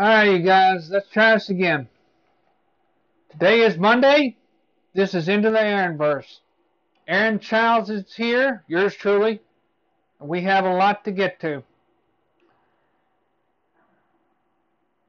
[0.00, 1.86] Alright, you guys, let's try this again.
[3.32, 4.38] Today is Monday.
[4.94, 6.38] This is Into the Aaronverse.
[7.06, 9.42] Aaron Childs is here, yours truly.
[10.18, 11.62] We have a lot to get to.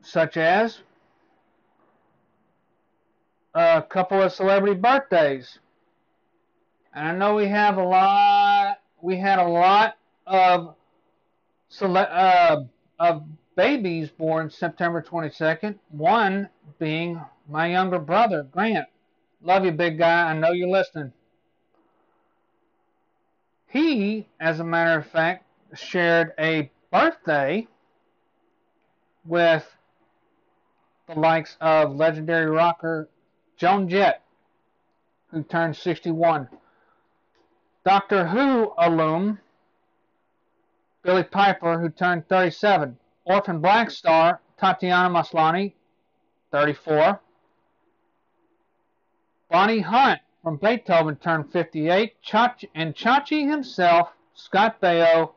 [0.02, 0.80] Such as
[3.55, 5.58] a couple of celebrity birthdays.
[6.94, 9.96] And I know we have a lot, we had a lot
[10.28, 10.76] of,
[11.70, 12.64] cele- uh,
[13.00, 13.23] of
[13.55, 18.88] babies born September 22nd, one being my younger brother, Grant.
[19.44, 20.30] Love you, big guy.
[20.30, 21.12] I know you're listening.
[23.68, 27.68] He, as a matter of fact, shared a birthday
[29.26, 29.66] with
[31.08, 33.09] the likes of legendary rocker
[33.58, 34.22] Joan Jett,
[35.31, 36.50] who turned 61.
[37.84, 39.40] Doctor Who alum
[41.04, 42.98] Billie Piper, who turned 37.
[43.25, 45.73] Orphan Black star Tatiana Maslany,
[46.52, 47.19] 34.
[49.50, 52.13] Bonnie Hunt from Beethoven turned 58.
[52.23, 55.31] Chachi, and Chachi himself, Scott Baio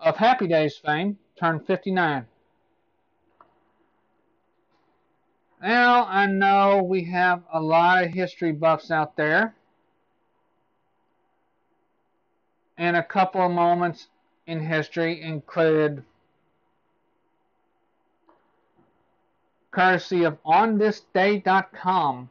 [0.00, 2.26] of Happy Days fame, turned 59.
[5.60, 9.54] Now, I know we have a lot of history buffs out there.
[12.76, 14.06] And a couple of moments
[14.46, 16.04] in history include
[19.78, 22.28] courtesy of onthisday.com.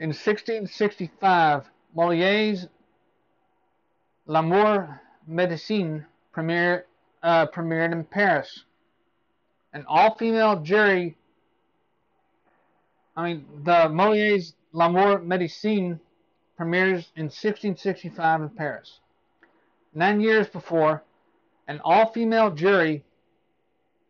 [0.00, 2.66] In 1665, Moliere's
[4.26, 6.82] L'amour médecin premiered,
[7.22, 8.64] uh, premiered in Paris.
[9.72, 11.16] An all-female jury,
[13.16, 16.00] I mean, the Moliere's L'amour médecin
[16.56, 18.98] premieres in 1665 in Paris.
[19.94, 21.04] Nine years before,
[21.68, 23.04] an all-female jury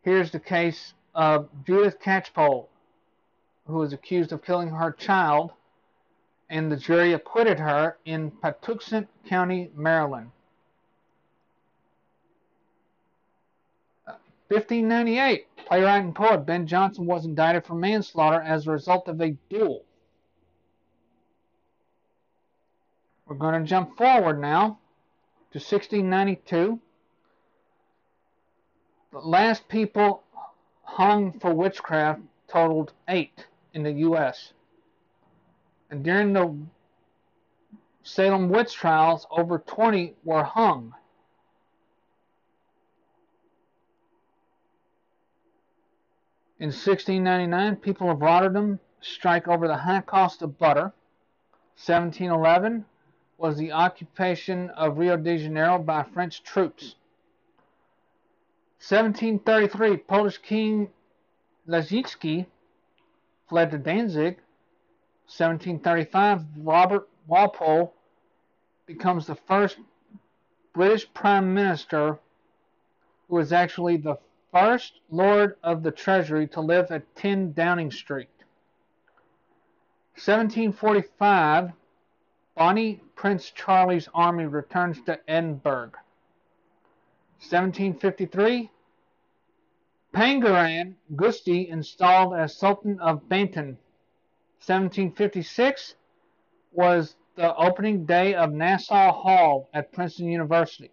[0.03, 2.67] hears the case of Judith Catchpole,
[3.67, 5.51] who was accused of killing her child,
[6.49, 10.31] and the jury acquitted her in Patuxent County, Maryland.
[14.49, 19.31] 1598, playwright and poet Ben Jonson was indicted for manslaughter as a result of a
[19.49, 19.83] duel.
[23.25, 24.77] We're going to jump forward now
[25.51, 26.79] to 1692.
[29.11, 30.23] The last people
[30.93, 34.53] hung for witchcraft totaled eight in the U.S.
[35.89, 36.55] And during the
[38.03, 40.93] Salem witch trials, over 20 were hung.
[46.59, 50.93] In 1699, people of Rotterdam strike over the high cost of butter.
[51.75, 52.85] 1711
[53.37, 56.95] was the occupation of Rio de Janeiro by French troops.
[58.89, 60.89] 1733, Polish King
[61.69, 62.45] Leszczyński
[63.47, 64.41] fled to Danzig.
[65.25, 67.93] 1735, Robert Walpole
[68.85, 69.77] becomes the first
[70.73, 72.19] British Prime Minister
[73.29, 74.17] who is actually the
[74.51, 78.27] first Lord of the Treasury to live at 10 Downing Street.
[80.15, 81.71] 1745,
[82.55, 85.93] Bonnie Prince Charlie's army returns to Edinburgh.
[87.49, 88.71] 1753,
[90.13, 93.77] Pangeran Gusti installed as Sultan of Banten.
[94.65, 95.95] 1756
[96.71, 100.91] was the opening day of Nassau Hall at Princeton University.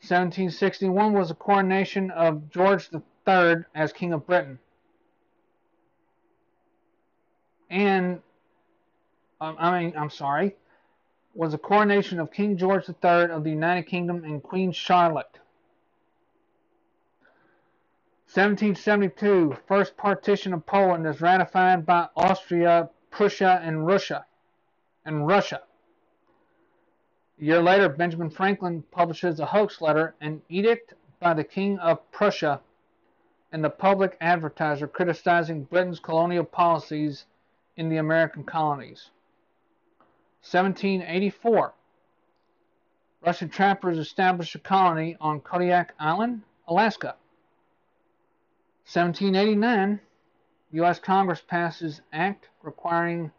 [0.00, 2.88] 1761 was the coronation of George
[3.26, 4.58] III as King of Britain.
[7.70, 8.20] And,
[9.40, 10.56] um, I mean, I'm sorry,
[11.34, 15.38] was the coronation of King George III of the United Kingdom and Queen Charlotte.
[18.26, 24.24] 1772, first partition of Poland is ratified by Austria, Prussia, and Russia.
[25.04, 25.62] And Russia.
[27.40, 32.10] A year later, Benjamin Franklin publishes a hoax letter, an edict by the King of
[32.10, 32.60] Prussia
[33.52, 37.26] and the Public Advertiser criticizing Britain's colonial policies
[37.76, 39.10] in the American colonies.
[40.42, 41.72] 1784,
[43.24, 47.14] Russian trappers establish a colony on Kodiak Island, Alaska.
[48.84, 50.00] 1789,
[50.72, 50.98] U.S.
[50.98, 53.30] Congress passes Act requiring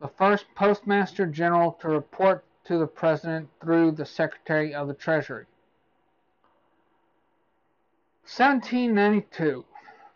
[0.00, 5.46] the first Postmaster General to report to the President through the Secretary of the Treasury.
[8.22, 9.64] 1792,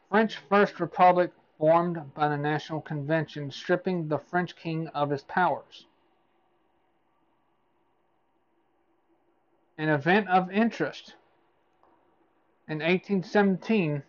[0.08, 5.86] French First Republic formed by the National Convention, stripping the French king of his powers.
[9.78, 11.14] An event of interest
[12.68, 14.02] In 1817,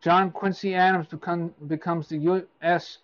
[0.00, 2.98] John Quincy Adams become, becomes the U.S.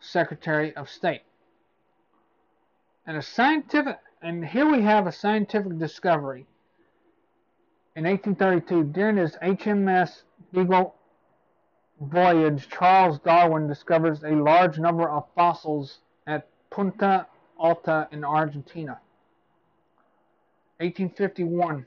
[0.00, 1.22] Secretary of State.
[3.06, 6.46] And a scientific, and here we have a scientific discovery.
[7.94, 10.94] In 1832, during his HMS Beagle
[12.00, 17.26] voyage, Charles Darwin discovers a large number of fossils at Punta
[17.58, 19.00] Alta in Argentina.
[20.78, 21.86] 1851,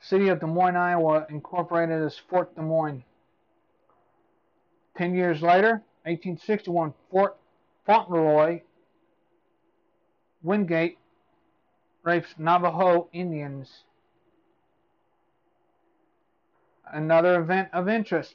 [0.00, 3.02] City of Des Moines, Iowa, incorporated as Fort Des Moines.
[4.96, 7.36] Ten years later, 1861, Fort
[7.86, 8.60] Fauntleroy,
[10.42, 10.98] Wingate,
[12.02, 13.84] rapes Navajo Indians.
[16.92, 18.34] Another event of interest.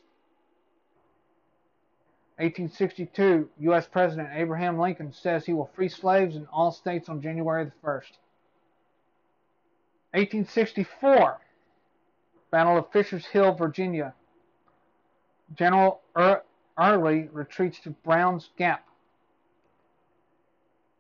[2.40, 3.86] 1862, U.S.
[3.86, 8.16] President Abraham Lincoln says he will free slaves in all states on January the 1st.
[10.12, 11.38] 1864,
[12.50, 14.14] Battle of Fisher's Hill, Virginia.
[15.56, 16.00] General
[16.78, 18.86] Early retreats to Brown's Gap.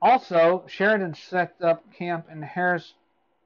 [0.02, 2.94] Also, Sheridan set up camp in Harris,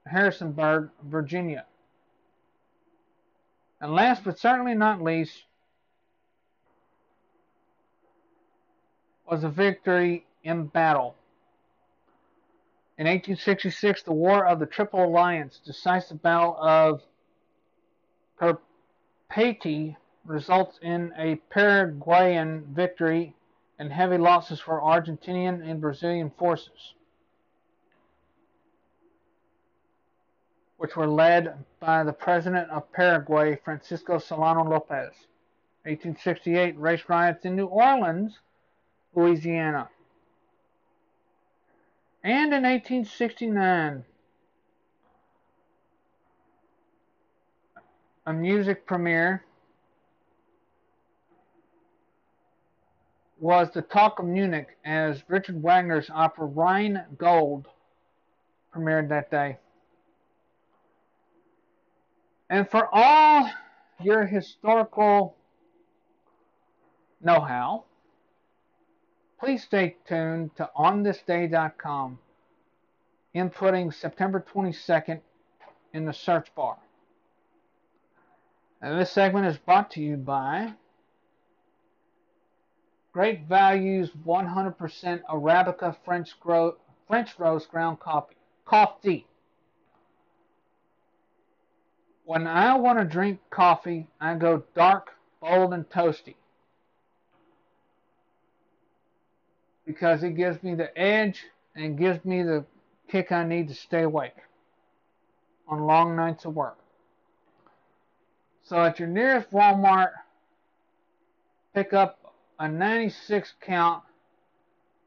[0.07, 1.65] Harrisonburg, Virginia.
[3.79, 5.43] And last but certainly not least,
[9.33, 11.15] was a victory in battle.
[12.99, 17.01] In 1866, the War of the Triple Alliance, decisive battle of
[18.39, 23.33] Papeete, results in a Paraguayan victory
[23.79, 26.93] and heavy losses for Argentinian and Brazilian forces,
[30.77, 35.25] which were led by the president of Paraguay, Francisco Solano Lopez.
[35.85, 38.37] 1868, race riots in New Orleans,
[39.15, 39.89] Louisiana.
[42.23, 44.05] And in 1869,
[48.25, 49.43] a music premiere
[53.39, 57.67] was the talk of Munich as Richard Wagner's opera Rhine Gold
[58.73, 59.57] premiered that day.
[62.49, 63.49] And for all
[64.01, 65.35] your historical
[67.21, 67.83] know how,
[69.43, 72.17] please stay tuned to onthisday.com,
[73.35, 75.19] inputting September 22nd
[75.93, 76.77] in the search bar.
[78.81, 80.71] And this segment is brought to you by
[83.11, 86.77] Great Values 100% Arabica French, Gro-
[87.09, 88.37] French roast ground coffee.
[88.63, 89.27] Coffee.
[92.23, 95.11] When I want to drink coffee, I go dark,
[95.41, 96.35] bold, and toasty.
[99.93, 101.43] Because it gives me the edge
[101.75, 102.65] and gives me the
[103.09, 104.35] kick I need to stay awake
[105.67, 106.79] on long nights of work.
[108.63, 110.13] So at your nearest Walmart,
[111.75, 114.01] pick up a 96 count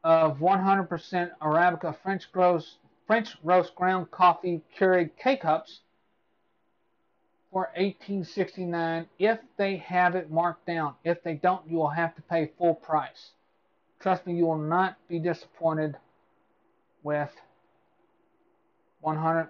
[0.05, 5.81] of 100% Arabica French roast, French roast ground coffee Keurig K cups
[7.51, 10.93] for 1869 if they have it marked down.
[11.03, 13.31] If they don't, you will have to pay full price.
[13.99, 15.95] Trust me, you will not be disappointed
[17.03, 17.31] with
[19.01, 19.49] 100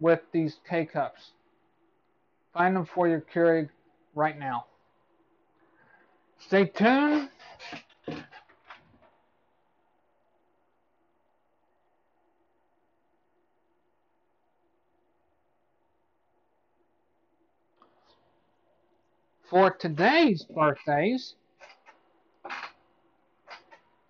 [0.00, 1.30] with these K cups.
[2.52, 3.68] Find them for your Keurig
[4.14, 4.64] right now.
[6.38, 7.28] Stay tuned.
[19.48, 21.34] For today's birthdays,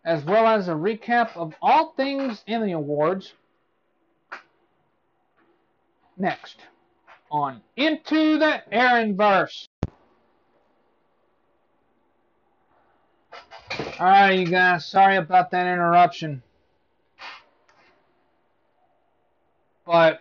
[0.04, 3.34] as well as a recap of all things Emmy Awards,
[6.16, 6.56] next
[7.30, 9.66] on Into the Aaronverse.
[14.00, 16.42] Alright, you guys, sorry about that interruption.
[19.86, 20.20] But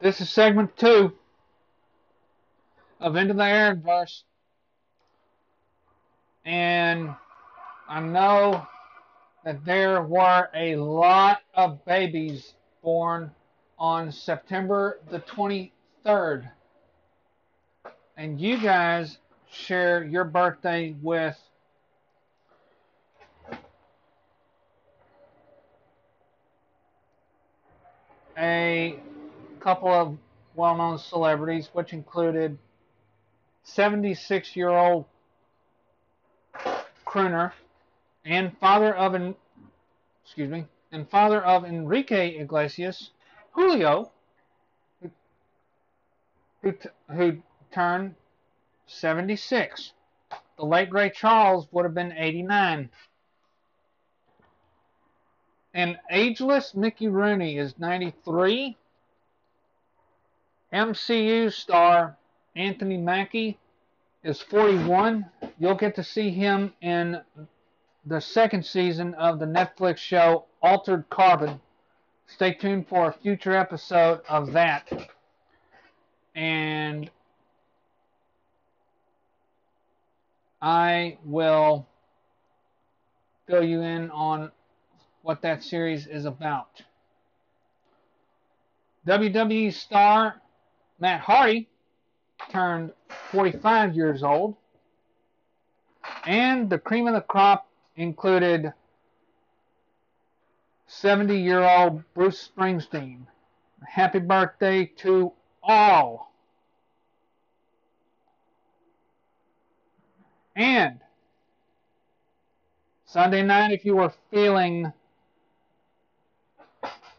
[0.00, 1.12] this is segment two
[3.00, 4.22] of Into the Aaronverse.
[6.44, 7.14] And
[7.88, 8.66] I know
[9.44, 13.30] that there were a lot of babies born
[13.78, 16.50] on September the 23rd.
[18.16, 19.18] And you guys
[19.50, 21.38] share your birthday with
[28.36, 28.98] a
[29.60, 30.18] couple of
[30.54, 32.58] well known celebrities, which included
[33.62, 35.06] 76 year old
[37.06, 37.52] crooner
[38.24, 39.14] and father of
[40.24, 43.10] excuse me and father of Enrique Iglesias,
[43.52, 44.10] Julio,
[45.00, 45.10] who
[46.62, 47.38] who, t- who
[47.72, 48.14] turned
[48.86, 49.92] 76.
[50.58, 52.90] The late Ray Charles would have been 89.
[55.72, 58.76] And ageless Mickey Rooney is 93.
[60.72, 62.16] MCU star
[62.56, 63.58] Anthony Mackie
[64.24, 65.26] is 41.
[65.58, 67.20] You'll get to see him in
[68.04, 71.60] the second season of the Netflix show Altered Carbon.
[72.26, 74.90] Stay tuned for a future episode of that.
[76.34, 77.10] And
[80.62, 81.86] I will
[83.46, 84.50] fill you in on
[85.22, 86.82] what that series is about.
[89.06, 90.40] WWE star
[90.98, 91.68] Matt Hardy
[92.50, 92.92] turned
[93.32, 94.56] 45 years old,
[96.24, 97.69] and the cream of the crop
[98.00, 98.72] included
[100.86, 103.26] 70 year old Bruce Springsteen.
[103.86, 106.32] Happy birthday to all.
[110.56, 111.00] And
[113.04, 114.92] Sunday night, if you were feeling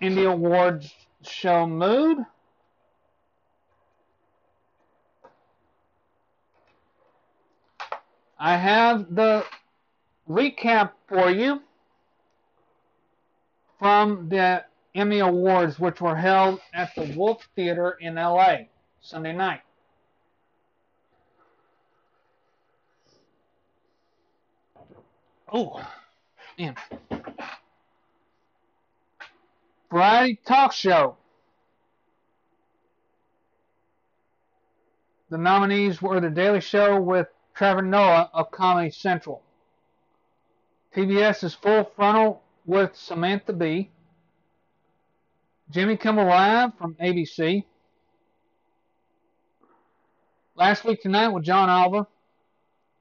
[0.02, 2.18] Indie Awards show mood,
[8.40, 9.46] I have the
[10.32, 11.62] recap for you
[13.80, 14.64] from the
[14.96, 18.58] Emmy Awards, which were held at the Wolf Theater in LA
[19.02, 19.62] Sunday night.
[25.52, 25.86] Oh,
[26.58, 26.76] man.
[29.92, 31.18] Variety Talk Show.
[35.30, 39.42] The nominees were The Daily Show with Trevor Noah of Comedy Central.
[40.96, 43.90] TBS's Full Frontal with Samantha Bee.
[45.70, 47.64] Jimmy Kimmel Live from ABC.
[50.56, 52.08] Last Week Tonight with John Oliver.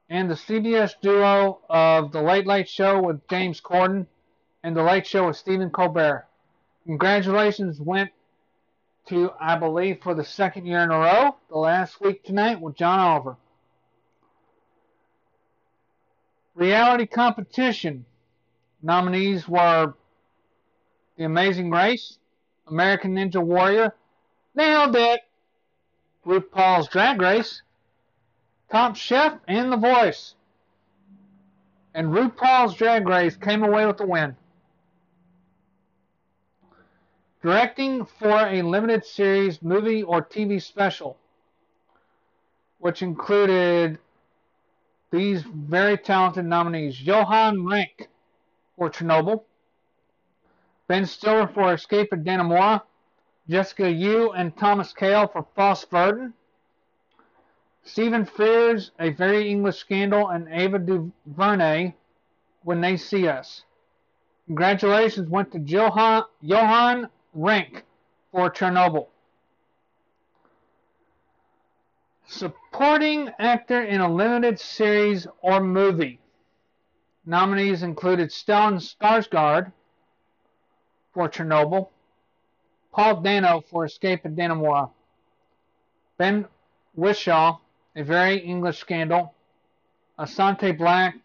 [0.09, 4.07] And the CBS duo of The Late Late Show with James Corden
[4.63, 6.27] and The Late Show with Stephen Colbert.
[6.85, 8.11] Congratulations went
[9.07, 12.77] to, I believe, for the second year in a row, The Last Week Tonight with
[12.77, 13.35] John Oliver.
[16.55, 18.05] Reality competition
[18.81, 19.93] nominees were
[21.17, 22.17] The Amazing Race,
[22.67, 23.93] American Ninja Warrior,
[24.55, 25.21] nailed it,
[26.25, 27.61] RuPaul's Drag Race,
[28.69, 30.35] Top Chef, and The Voice.
[31.93, 34.35] And RuPaul's Drag Race came away with the win.
[37.41, 41.17] Directing for a limited series, movie, or TV special,
[42.77, 43.97] which included
[45.11, 48.07] these very talented nominees Johan Renck
[48.77, 49.43] for Chernobyl,
[50.87, 52.81] Ben Stiller for Escape at Dannemora,
[53.49, 56.33] Jessica Yu and Thomas Kail for Fosse/Verdon,
[57.83, 61.93] Stephen Frears, A Very English Scandal, and Ava DuVernay,
[62.63, 63.63] When They See Us.
[64.45, 67.83] Congratulations went to Johan, Johan Renck
[68.31, 69.07] for Chernobyl.
[72.31, 76.21] Supporting actor in a limited series or movie.
[77.25, 79.73] Nominees included Stellan Skarsgård
[81.13, 81.89] for Chernobyl,
[82.93, 84.89] Paul Dano for Escape at Dannemora,
[86.17, 86.47] Ben
[86.97, 87.59] Whishaw,
[87.97, 89.35] A Very English Scandal,
[90.17, 91.15] Asante Blackk,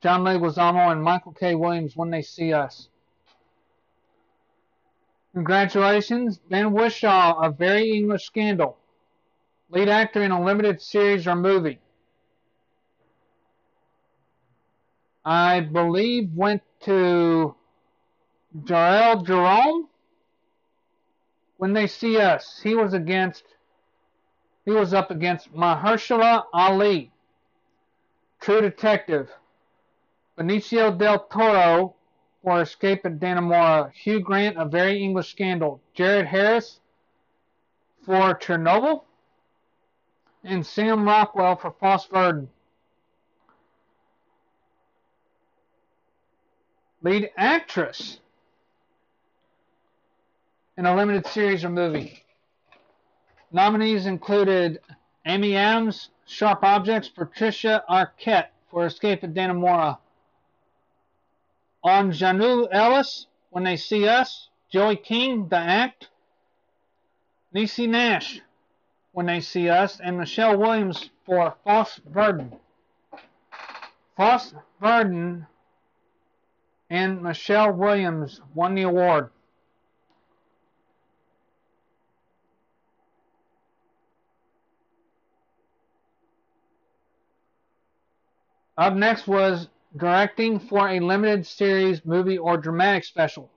[0.00, 1.54] John Leguizamo, and Michael K.
[1.54, 2.88] Williams when they see us.
[5.34, 8.78] Congratulations, Ben Whishaw, A Very English Scandal,
[9.72, 11.80] lead actor in a limited series or movie.
[15.24, 17.54] I believe went to
[18.64, 19.88] Jharrel Jerome.
[21.56, 23.44] When they see us, he was against,
[24.64, 27.12] he was up against Mahershala Ali,
[28.40, 29.30] True Detective,
[30.36, 31.94] Benicio del Toro
[32.42, 36.80] for Escape at Dannemora, Hugh Grant, A Very English Scandal, Jared Harris
[38.04, 39.04] for Chernobyl,
[40.44, 42.48] and Sam Rockwell for Fosse/Verdon.
[47.02, 48.20] Lead actress
[50.76, 52.24] in a limited series or movie.
[53.50, 54.80] Nominees included
[55.26, 59.98] Amy Adams, Sharp Objects, Patricia Arquette for Escape at Dannemora,
[61.84, 66.08] Aunjanue Ellis, When They See Us, Joey King, The Act,
[67.54, 68.40] Niecy Nash,
[69.12, 72.58] when they see us, and Michelle Williams for Fosse/Verdon.
[74.16, 75.46] False Burden
[76.90, 79.30] and Michelle Williams won the award.
[88.76, 93.50] Up next was directing for a limited series, movie, or dramatic special.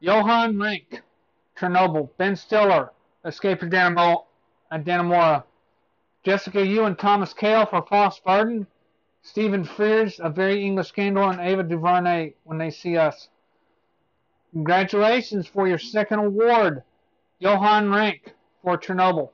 [0.00, 1.02] Johan Renck.
[1.60, 2.08] Chernobyl.
[2.16, 2.90] Ben Stiller,
[3.24, 5.44] Escape of Dannemora.
[6.22, 8.66] Jessica Yu and Thomas Kail for Fosse/Verdon.
[9.22, 13.28] Stephen Frears, A Very English Scandal, and Ava DuVernay, When They See Us.
[14.52, 16.82] Congratulations for your second award,
[17.38, 19.30] Johan Renck for Chernobyl.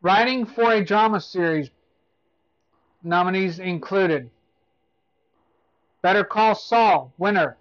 [0.00, 1.70] Writing for a drama series.
[3.02, 4.30] Nominees included
[6.00, 7.58] Better Call Saul, winner,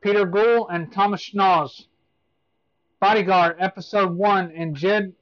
[0.00, 1.86] Peter Gould and Thomas Schnauz.
[3.00, 5.12] Bodyguard, Episode 1, and Jed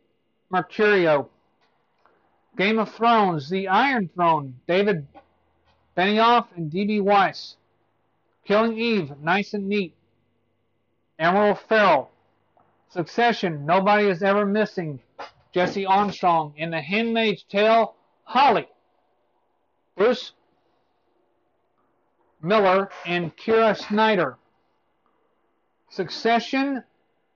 [0.53, 1.29] Mercurio.
[2.57, 5.07] Game of Thrones, The Iron Throne, David
[5.97, 7.01] Benioff and D.B.
[7.01, 7.57] Weiss.
[8.45, 9.95] Killing Eve, Nice and Neat.
[11.19, 12.11] Emerald Fennell.
[12.89, 15.01] Succession, Nobody is Ever Missing,
[15.53, 16.55] Jesse Armstrong.
[16.57, 17.95] In The Handmaid's Tale,
[18.25, 18.69] Holly.
[19.97, 20.33] Bruce
[22.41, 24.37] Miller and Kira Snyder.
[25.91, 26.85] Succession,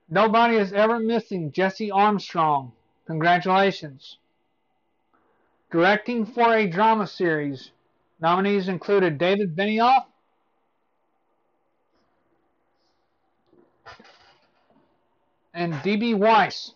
[0.08, 2.72] Nobody is Ever Missing, Jesse Armstrong.
[3.06, 4.18] Congratulations.
[5.70, 7.70] Directing for a drama series.
[8.20, 10.04] Nominees included David Benioff,
[15.54, 16.14] and D.B.
[16.14, 16.72] Weiss.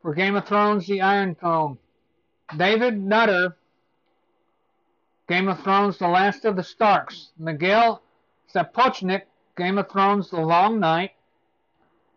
[0.00, 1.76] For Game of Thrones, The Iron Throne.
[2.56, 3.57] David Nutter,
[5.28, 7.32] Game of Thrones, The Last of the Starks.
[7.38, 8.02] Miguel
[8.52, 9.24] Sapochnik,
[9.58, 11.12] Game of Thrones, The Long Night.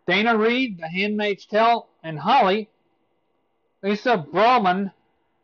[0.08, 2.70] Daina Reid, The Handmaid's Tale, and Holly.
[3.82, 4.92] Lisa Brühlmann,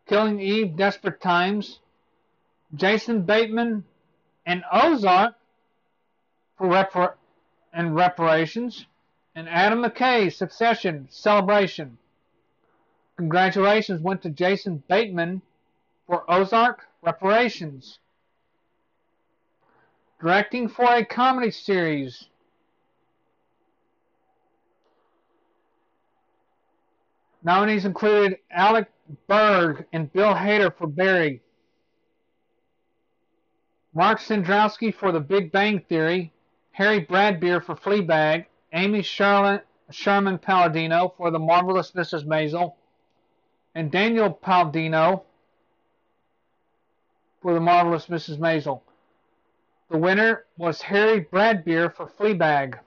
[0.06, 1.80] Killing Eve, Desperate Times.
[2.74, 3.84] Jason Bateman,
[4.46, 5.34] and Ozark
[6.56, 7.16] for repar-
[7.74, 8.86] and reparations.
[9.34, 11.98] And Adam McKay, Succession, Celebration.
[13.18, 15.42] Congratulations went to Jason Bateman
[16.06, 17.98] for Ozark Reparations.
[20.20, 22.24] Directing for a comedy series.
[27.42, 28.90] Nominees included Alec
[29.28, 31.40] Berg and Bill Hader for Barry.
[33.94, 36.32] Mark Cendrowski for The Big Bang Theory.
[36.72, 38.46] Harry Bradbeer for Fleabag.
[38.72, 42.26] Amy Charlotte, Sherman Palladino for The Marvelous Mrs.
[42.26, 42.74] Maisel.
[43.74, 45.22] And Daniel Palladino
[47.40, 48.38] for The Marvelous Mrs.
[48.38, 48.80] Maisel.
[49.90, 52.78] The winner was Harry Bradbeer for Fleabag.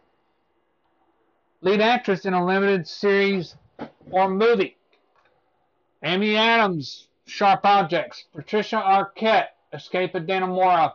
[1.62, 3.56] Lead actress in a limited series
[4.10, 4.78] or movie.
[6.04, 8.26] Amy Adams, Sharp Objects.
[8.34, 10.94] Patricia Arquette, Escape of Dannemora.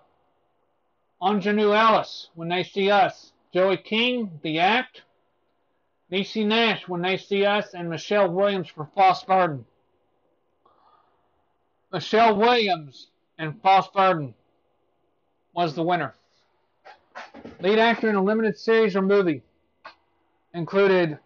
[1.22, 3.32] Aunjanue Ellis, When They See Us.
[3.54, 5.02] Joey King, The Act.
[6.12, 7.74] Niecy Nash, When They See Us.
[7.74, 9.64] And Michelle Williams for Fosse/Verdon.
[11.92, 14.34] Michelle Williams and Fosse/Verdon
[15.52, 16.14] was the winner.
[17.60, 19.42] Lead actor in a limited series or movie
[20.52, 21.18] included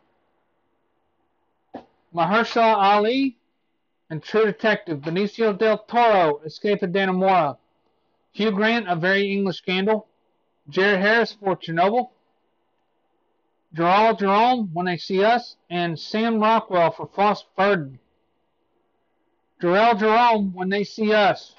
[2.14, 3.36] Mahershala Ali
[4.08, 7.56] and True Detective, Benicio del Toro, Escape of Dannemora,
[8.32, 10.08] Hugh Grant, A Very English Scandal,
[10.68, 12.10] Jared Harris for Chernobyl,
[13.72, 18.00] Gerald Jerome, When They See Us, and Sam Rockwell for Foss Verdon.
[19.62, 21.54] Jharrel Jerome, When They See Us.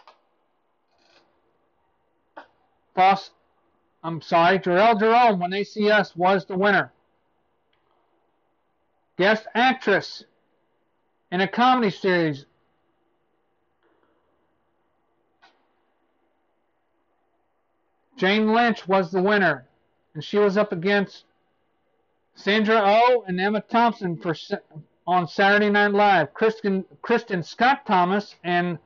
[4.03, 6.91] I'm sorry, Jharrel Jerome, When They See Us was the winner.
[9.17, 10.23] Guest actress
[11.31, 12.45] in a comedy series.
[18.17, 19.67] Jane Lynch was the winner,
[20.13, 21.25] and she was up against
[22.35, 24.35] Sandra Oh and Emma Thompson for
[25.07, 26.33] on Saturday Night Live.
[26.33, 28.77] Kristen, Kristin Scott Thomas and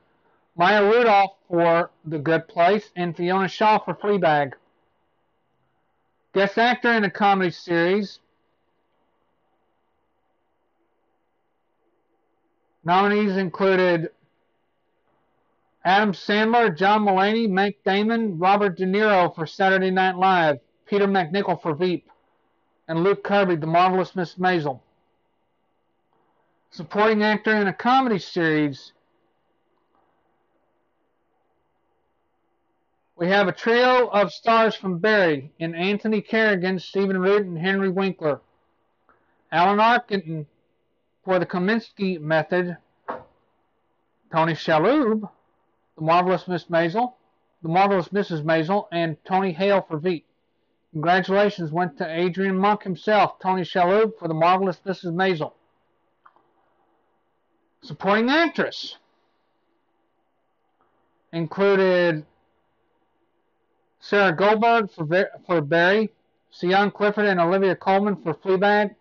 [0.56, 4.54] Maya Rudolph for The Good Place, and Fiona Shaw for Fleabag.
[6.32, 8.20] Guest actor in a comedy series.
[12.84, 14.10] Nominees included
[15.84, 21.60] Adam Sandler, John Mulaney, Matt Damon, Robert De Niro for Saturday Night Live, Peter MacNicol
[21.60, 22.10] for Veep,
[22.88, 24.80] and Luke Kirby, The Marvelous Miss Maisel.
[26.70, 28.92] Supporting actor in a comedy series.
[33.18, 37.88] We have a trio of stars from Barry in Anthony Carrigan, Stephen Root, and Henry
[37.88, 38.42] Winkler.
[39.50, 40.46] Alan Arkin
[41.24, 42.76] for the Kominsky Method,
[44.30, 45.30] Tony Shalhoub,
[45.96, 47.14] The Marvelous Miss Maisel,
[47.62, 48.44] The Marvelous Mrs.
[48.44, 50.26] Maisel, and Tony Hale for Veep.
[50.92, 55.14] Congratulations went to Adrian Monk himself, Tony Shalhoub, for the marvelous Mrs.
[55.14, 55.52] Maisel.
[57.80, 58.98] Supporting actress
[61.32, 62.26] included
[64.08, 66.12] Sarah Goldberg for, for Barry,
[66.52, 68.94] Sian Clifford and Olivia Colman for Fleabag,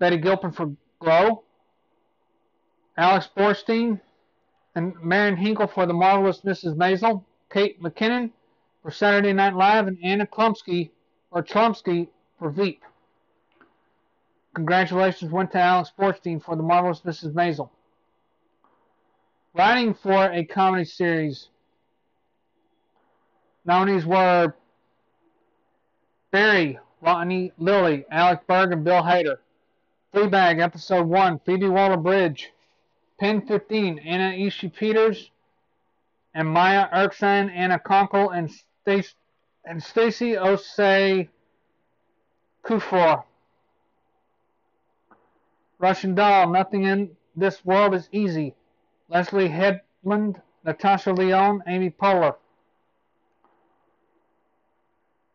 [0.00, 1.44] Betty Gilpin for Glow,
[2.96, 4.00] Alex Borstein
[4.74, 6.74] and Marin Hinkle for The Marvelous Mrs.
[6.74, 8.32] Maisel, Kate McKinnon
[8.82, 10.90] for Saturday Night Live, and Anna Klumsky
[11.30, 12.08] or Chlumsky
[12.40, 12.82] for Veep.
[14.52, 17.34] Congratulations went to Alex Borstein for The Marvelous Mrs.
[17.34, 17.70] Maisel.
[19.54, 21.50] Writing for a comedy series.
[23.68, 24.54] Nominees were
[26.30, 29.36] Barry, Rodney Lilly, Alec Berg, and Bill Hader.
[30.14, 32.50] Fleabag, Episode 1, Phoebe Waller-Bridge.
[33.20, 35.30] Pen 15, Anna Ishii Peters,
[36.32, 39.14] and Maya Erskine, Anna Konkle, and Stacy
[39.66, 41.28] and Stacey Osei
[42.64, 43.24] Kuffour.
[45.78, 48.54] Russian Doll, Nothing in This World is Easy.
[49.10, 52.36] Leslie Headland, Natasha Lyonne, Amy Poehler.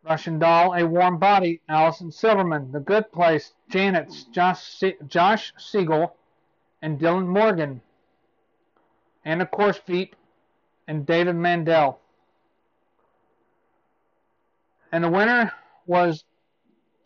[0.04, 2.72] Russian Doll, A Warm Body, Allison Silverman.
[2.72, 6.16] The Good Place, Janet's, Josh, Josh Siegel,
[6.82, 7.82] and Dylan Morgan.
[9.24, 10.16] And of course, Veep
[10.88, 12.00] and David Mandel.
[14.92, 15.54] And the winner
[15.88, 16.26] was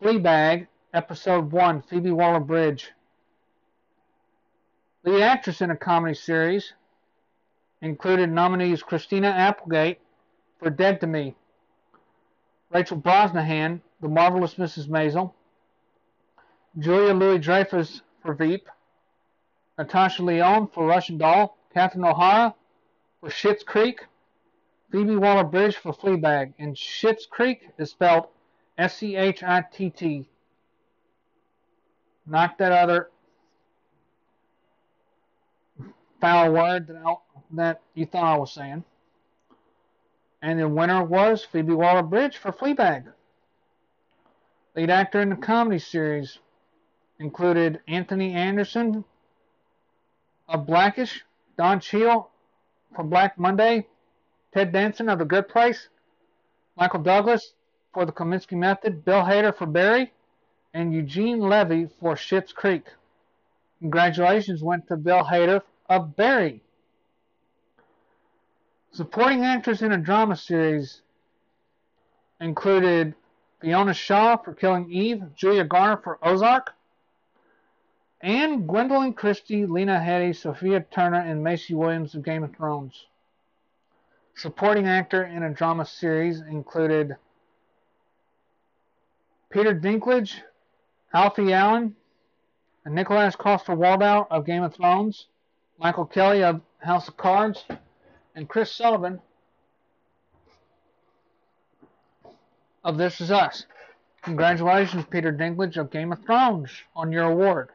[0.02, 2.90] Fleabag, Episode 1, Phoebe Waller Bridge.
[5.04, 6.72] The actress in a comedy series
[7.80, 10.00] included nominees Christina Applegate
[10.58, 11.36] for Dead to Me,
[12.70, 14.88] Rachel Brosnahan, The Marvelous Mrs.
[14.88, 15.32] Maisel,
[16.78, 18.68] Julia Louis Dreyfus for Veep,
[19.78, 22.54] Natasha Lyonne for Russian Doll, Catherine O'Hara
[23.20, 24.04] for Schitt's Creek,
[24.90, 28.28] Phoebe Waller-Bridge for Fleabag, and Schitt's Creek is spelled
[28.76, 30.28] S-C-H-I-T-T.
[32.26, 33.10] Not that other
[36.20, 37.14] foul word that, I,
[37.52, 38.84] that you thought I was saying.
[40.40, 43.12] And the winner was Phoebe Waller-Bridge for Fleabag.
[44.76, 46.38] Lead actor in the comedy series
[47.18, 49.04] included Anthony Anderson
[50.48, 51.24] of Blackish,
[51.56, 52.30] Don Cheadle
[52.94, 53.86] for Black Monday,
[54.54, 55.88] Ted Danson of The Good Place,
[56.76, 57.54] Michael Douglas
[57.92, 60.12] for The Kominsky Method, Bill Hader for Barry,
[60.72, 62.84] and Eugene Levy for Schitt's Creek.
[63.80, 66.62] Congratulations went to Bill Hader of Barry.
[68.92, 71.02] Supporting actors in a drama series
[72.40, 73.14] included
[73.60, 76.74] Fiona Shaw for Killing Eve, Julia Garner for Ozark,
[78.20, 83.06] and Gwendoline Christie, Lena Headey, Sophia Turner, and Maisie Williams of Game of Thrones.
[84.34, 87.16] Supporting actor in a drama series included
[89.50, 90.40] Peter Dinklage,
[91.12, 91.94] Alfie Allen,
[92.84, 95.26] and Nicholas Coster-Waldau of Game of Thrones,
[95.78, 97.64] Michael Kelly of House of Cards,
[98.34, 99.20] and Chris Sullivan
[102.84, 103.66] of This Is Us.
[104.22, 107.70] Congratulations, Peter Dinklage of Game of Thrones, on your award.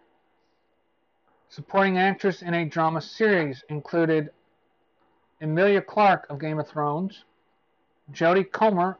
[1.49, 4.31] Supporting actress in a drama series included
[5.41, 7.25] Emilia Clarke of Game of Thrones,
[8.11, 8.97] Jodie Comer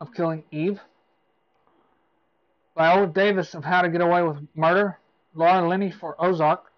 [0.00, 0.80] of Killing Eve,
[2.76, 4.98] Viola Davis of How to Get Away with Murder,
[5.34, 6.70] Laura Linney for Ozark,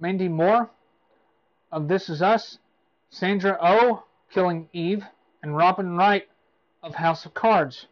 [0.00, 0.70] Mandy Moore
[1.72, 2.58] of This Is Us,
[3.10, 5.04] Sandra O, oh, Killing Eve,
[5.42, 6.28] and Robin Wright
[6.82, 7.86] of House of Cards.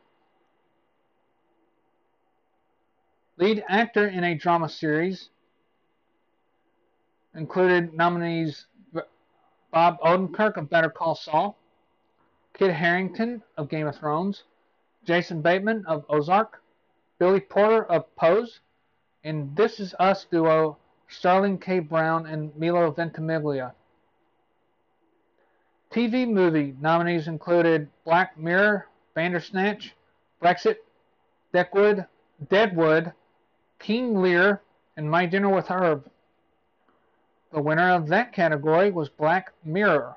[3.38, 5.28] Lead actor in a drama series
[7.34, 8.66] included nominees
[9.70, 11.58] Bob Odenkirk of Better Call Saul,
[12.54, 14.44] Kit Harington of Game of Thrones,
[15.04, 16.62] Jason Bateman of Ozark,
[17.18, 18.60] Billy Porter of Pose,
[19.22, 21.80] and This Is Us duo Sterling K.
[21.80, 23.74] Brown and Milo Ventimiglia.
[25.96, 29.94] TV movie nominees included Black Mirror, Bandersnatch,
[30.42, 30.76] Brexit,
[31.54, 32.04] Deadwood,
[32.50, 33.14] Deadwood,
[33.78, 34.60] King Lear,
[34.98, 36.10] and My Dinner with Herb.
[37.50, 40.16] The winner of that category was Black Mirror.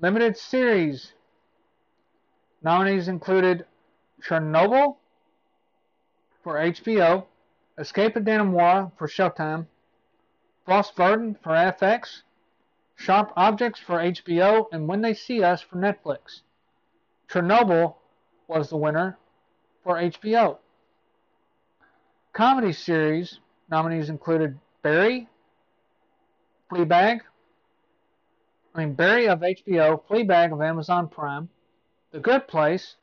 [0.00, 1.14] Limited series
[2.62, 3.66] nominees included
[4.22, 4.98] Chernobyl
[6.44, 7.24] for HBO,
[7.76, 9.66] Escape of Dannemora for Showtime,
[10.64, 12.22] Fosse/Verdon for FX,
[12.96, 16.42] Sharp Objects for HBO, and When They See Us for Netflix.
[17.28, 17.96] Chernobyl
[18.46, 19.18] was the winner
[19.82, 20.58] for HBO.
[22.32, 25.28] Comedy series nominees included Barry,
[26.70, 27.20] Fleabag,
[28.74, 31.48] I mean Barry of HBO, Fleabag of Amazon Prime,
[32.10, 32.96] The Good Place,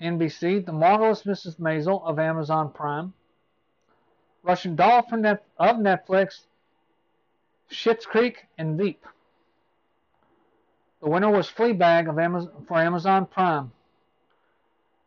[0.00, 1.60] NBC, The Marvelous Mrs.
[1.60, 3.12] Maisel of Amazon Prime,
[4.42, 6.42] Russian Doll Net- of Netflix,
[7.70, 9.04] Schitt's Creek, and Veep.
[11.04, 13.70] The winner was Fleabag of Amazon, for Amazon Prime.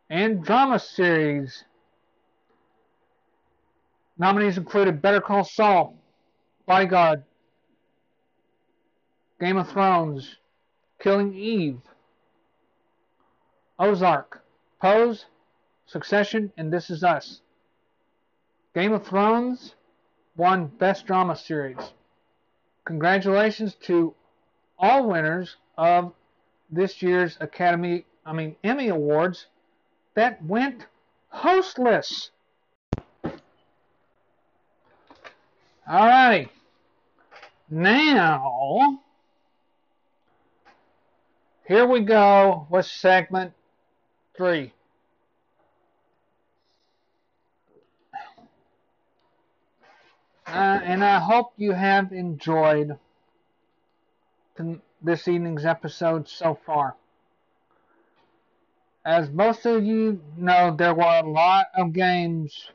[0.08, 1.64] And drama series.
[4.16, 5.96] Nominees included Better Call Saul,
[6.66, 7.24] Bodyguard,
[9.40, 10.36] Game of Thrones,
[11.00, 11.80] Killing Eve,
[13.80, 14.44] Ozark,
[14.80, 15.26] Pose,
[15.86, 17.40] Succession, and This Is Us.
[18.72, 19.74] Game of Thrones
[20.36, 21.92] won Best Drama Series.
[22.84, 24.14] Congratulations to
[24.78, 26.12] all winners of
[26.70, 29.46] this year's Academy, I mean Emmy Awards
[30.14, 30.84] that went
[31.32, 32.30] hostless.
[35.88, 36.50] Alrighty.
[37.70, 38.98] Now,
[41.66, 43.52] here we go with segment
[44.36, 44.72] three.
[50.46, 52.98] Uh, and I hope you have enjoyed
[55.02, 56.96] this evening's episode so far.
[59.04, 62.70] As most of you know, there were a lot of games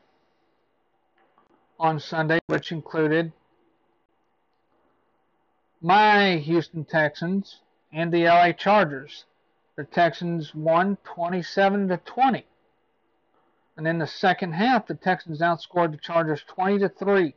[1.78, 3.32] on Sunday, which included
[5.80, 7.60] my Houston Texans
[7.92, 9.26] and the LA Chargers.
[9.76, 12.46] The Texans won 27 to 20.
[13.76, 17.34] And in the second half, the Texans outscored the Chargers 20 to 3.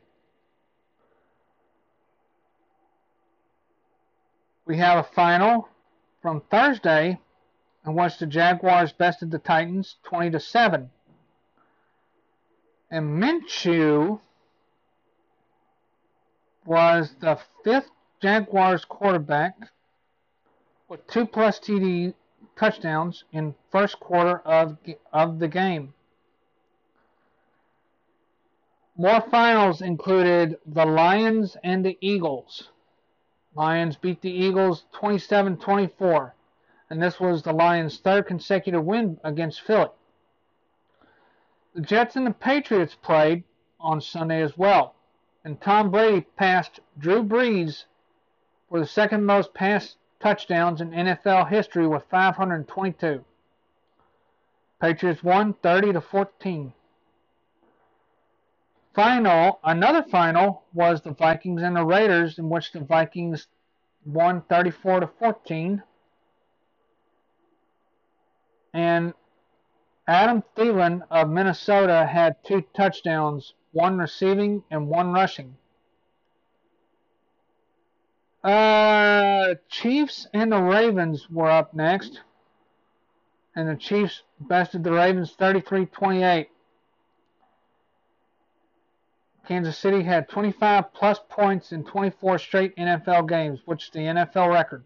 [4.68, 5.66] We have a final
[6.20, 7.18] from Thursday
[7.86, 10.90] in which the Jaguars bested the Titans 20 to 7.
[12.90, 14.20] And Minshew
[16.66, 17.88] was the fifth
[18.20, 19.56] Jaguars quarterback
[20.86, 22.12] with two plus TD
[22.54, 24.76] touchdowns in first quarter of
[25.14, 25.94] of the game.
[28.98, 32.68] More finals included the Lions and the Eagles.
[33.58, 36.30] Lions beat the Eagles 27-24,
[36.90, 39.90] and this was the Lions' third consecutive win against Philly.
[41.74, 43.42] The Jets and the Patriots played
[43.80, 44.94] on Sunday as well,
[45.42, 47.86] and Tom Brady passed Drew Brees
[48.68, 53.24] for the second most pass touchdowns in NFL history with 522.
[54.80, 56.72] Patriots won 30 to 14.
[58.98, 63.46] Final, another final was the Vikings and the Raiders, in which the Vikings
[64.04, 65.84] won 34 to 14.
[68.74, 69.14] And
[70.08, 75.54] Adam Thielen of Minnesota had two touchdowns, one receiving and one rushing.
[78.42, 82.22] Uh, Chiefs and the Ravens were up next.
[83.54, 86.48] And the Chiefs bested the Ravens 33 28.
[89.48, 94.52] Kansas City had 25 plus points in 24 straight NFL games, which is the NFL
[94.52, 94.84] record.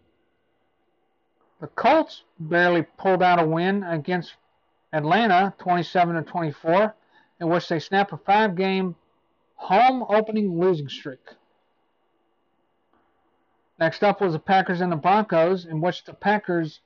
[1.59, 4.35] The Colts barely pulled out a win against
[4.93, 6.95] Atlanta 27 to 24,
[7.41, 8.95] in which they snapped a five game
[9.55, 11.19] home opening losing streak.
[13.81, 16.79] Next up was the Packers and the Broncos, in which the Packers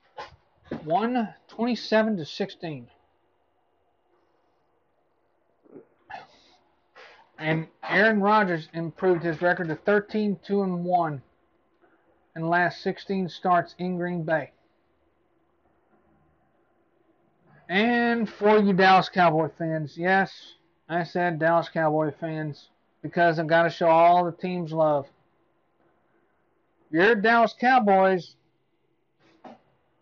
[0.84, 2.88] won 27 to 16.
[7.40, 11.22] And Aaron Rodgers improved his record to 13 2 and 1
[12.36, 14.52] in last 16 starts in Green Bay.
[17.70, 20.54] And for you Dallas Cowboy fans, yes,
[20.88, 22.70] I said Dallas Cowboy fans
[23.02, 25.06] because I've got to show all the teams love.
[26.90, 28.36] Your Dallas Cowboys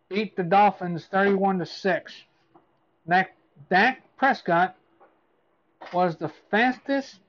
[0.10, 2.14] beat the Dolphins 31 to 6.
[3.70, 4.76] Dak Prescott
[5.92, 7.20] was the fastest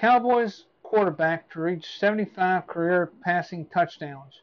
[0.00, 4.40] Cowboys quarterback to reach 75 career passing touchdowns.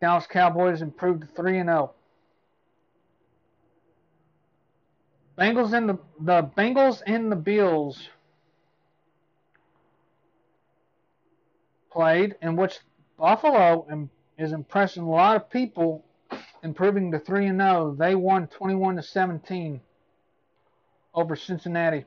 [0.00, 1.92] Dallas Cowboys improved to 3 and 0.
[5.36, 8.08] Bengals and the the Bengals and the Bills
[11.90, 12.78] played in which
[13.18, 16.04] Buffalo is impressing a lot of people
[16.62, 17.96] improving to 3 and 0.
[17.98, 19.80] They won 21 to 17
[21.12, 22.04] over Cincinnati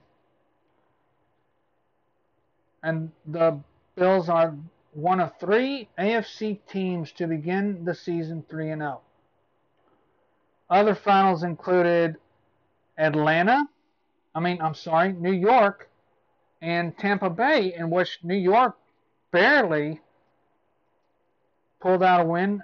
[2.83, 3.59] and the
[3.95, 4.55] Bills are
[4.93, 9.01] one of three AFC teams to begin the season 3 and 0.
[10.69, 12.17] Other finals included
[12.97, 13.67] Atlanta,
[14.33, 15.89] I mean, I'm sorry, New York,
[16.61, 18.77] and Tampa Bay, in which New York
[19.31, 19.99] barely
[21.79, 22.63] pulled out a win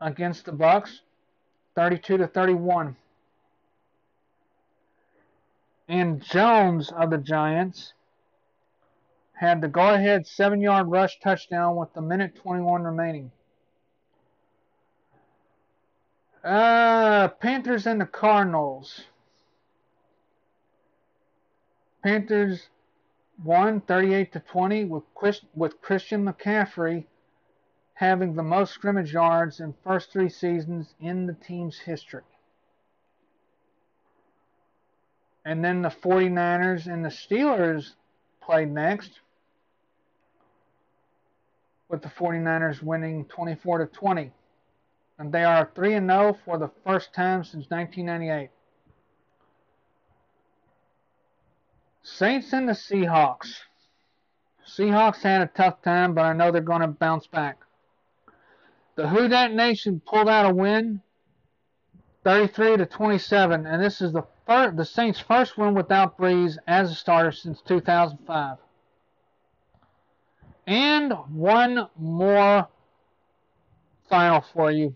[0.00, 1.02] against the Bucks,
[1.74, 2.96] 32 to 31.
[5.88, 7.94] And Jones of the Giants
[9.38, 13.30] had the go-ahead seven-yard rush touchdown with the minute 21 remaining.
[16.42, 19.04] Uh, Panthers and the Cardinals.
[22.02, 22.68] Panthers
[23.44, 27.04] won 38 to 20 with Chris, with Christian McCaffrey
[27.94, 32.22] having the most scrimmage yards in first three seasons in the team's history.
[35.44, 37.94] And then the 49ers and the Steelers
[38.40, 39.20] played next
[41.88, 44.32] with the 49ers winning 24 to 20.
[45.18, 48.50] And they are 3 and 0 for the first time since 1998.
[52.02, 53.60] Saints and the Seahawks.
[54.66, 57.58] Seahawks had a tough time, but I know they're going to bounce back.
[58.94, 61.02] The Who Dat Nation pulled out a win,
[62.24, 66.94] 33 to 27, and this is the the Saints' first win without Brees as a
[66.94, 68.56] starter since 2005.
[70.68, 72.68] And one more
[74.10, 74.94] final for you.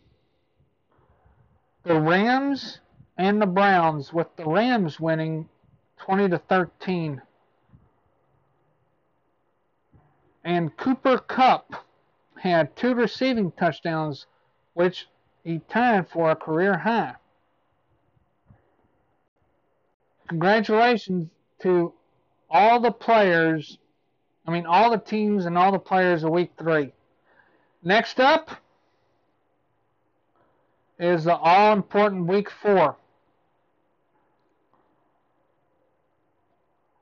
[1.85, 2.81] The Rams
[3.17, 5.49] and the Browns, with the Rams winning
[5.97, 7.23] 20 to 13.
[10.45, 11.87] And Cooper Kupp
[12.37, 14.27] had two receiving touchdowns,
[14.75, 15.09] which
[15.43, 17.15] he tied for a career high.
[20.29, 21.31] Congratulations
[21.63, 21.95] to
[22.51, 23.79] all the players
[24.47, 26.93] I mean, all the teams and all the players of week three.
[27.83, 28.51] Next up
[30.99, 32.97] is the all important week four,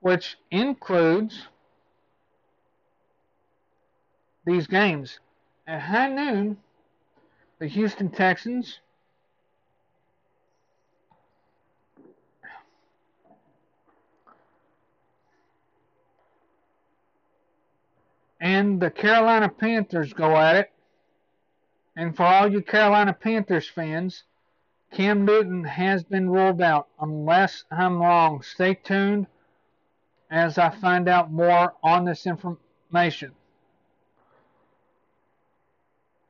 [0.00, 1.46] which includes
[4.46, 5.18] these games.
[5.66, 6.56] At high noon,
[7.58, 8.80] the Houston Texans
[18.40, 20.72] and the Carolina Panthers go at it.
[21.96, 24.24] And for all you Carolina Panthers fans,
[24.92, 28.42] Cam Newton has been ruled out, unless I'm wrong.
[28.42, 29.26] Stay tuned
[30.30, 33.32] as I find out more on this information.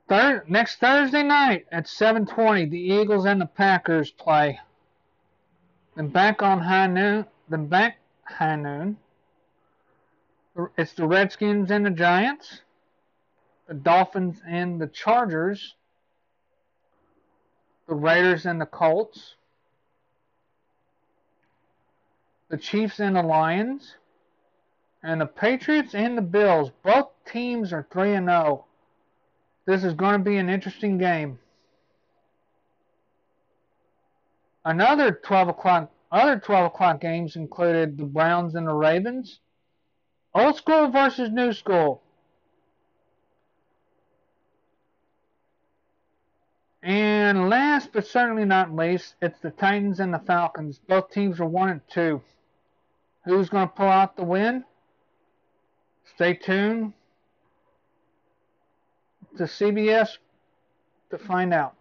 [0.08, 4.58] Third, next Thursday night at 7:20, the Eagles and the Packers play.
[5.94, 7.26] Then back on high noon.
[7.48, 8.98] Then back high noon
[10.76, 12.62] it's the Redskins and the Giants,
[13.68, 15.74] the Dolphins and the Chargers,
[17.88, 19.34] the Raiders and the Colts,
[22.48, 23.94] the Chiefs and the Lions,
[25.02, 26.70] and the Patriots and the Bills.
[26.82, 28.64] Both teams are 3 and 0.
[29.66, 31.38] This is going to be an interesting game.
[34.64, 39.38] Another 12 o'clock other 12 o'clock games included the Browns and the Ravens,
[40.34, 42.02] Old school versus new school.
[46.82, 50.80] And last but certainly not least, it's the Titans and the Falcons.
[50.88, 52.22] Both teams are 1 and 2.
[53.24, 54.64] Who's going to pull out the win?
[56.14, 56.94] Stay tuned
[59.36, 60.18] to CBS
[61.10, 61.74] to find out.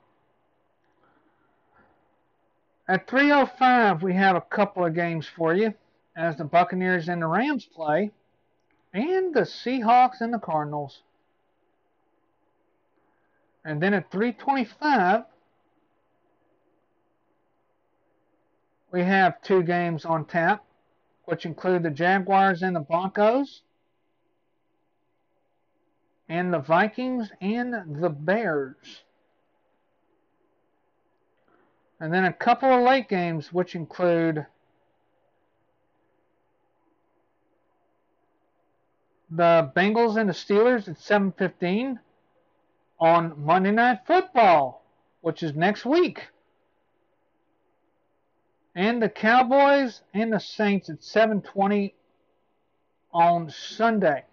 [2.88, 5.74] At 3:05 we have a couple of games for you
[6.16, 8.12] as the Buccaneers and the Rams play
[8.94, 11.02] and the Seahawks and the Cardinals.
[13.64, 15.24] And then at 325,
[18.92, 20.64] we have two games on tap,
[21.26, 23.62] which include the Jaguars and the Broncos,
[26.28, 29.04] and the Vikings and the Bears.
[32.00, 34.46] And then a couple of late games, which include
[39.32, 42.00] the Bengals and the Steelers at 7:15
[43.00, 44.84] on Monday Night Football,
[45.22, 46.30] which is next week.
[48.76, 51.94] And the Cowboys and the Saints at 7:20
[53.14, 54.26] on Sunday,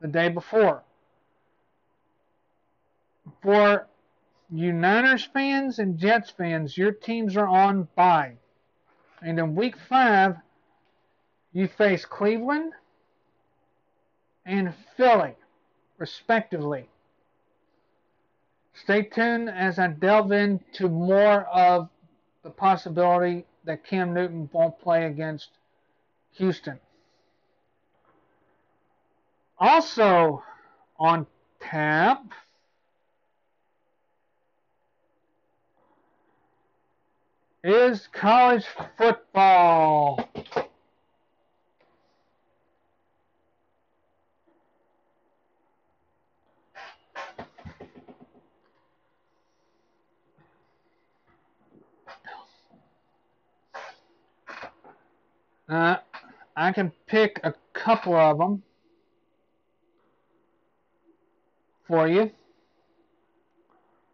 [0.00, 0.82] the day before.
[3.42, 3.86] For
[4.50, 8.36] you Niners fans and Jets fans, your teams are on bye.
[9.20, 10.36] And in week five,
[11.52, 12.72] you face Cleveland,
[14.48, 15.34] and Philly,
[15.98, 16.88] respectively.
[18.72, 21.90] Stay tuned as I delve into more of
[22.42, 25.50] the possibility that Cam Newton won't play against
[26.32, 26.80] Houston.
[29.58, 30.42] Also
[30.98, 31.26] on
[31.60, 32.24] tap
[37.62, 38.64] is college
[38.96, 40.26] football.
[55.68, 55.96] Uh,
[56.56, 58.62] I can pick a couple of them
[61.86, 62.30] for you,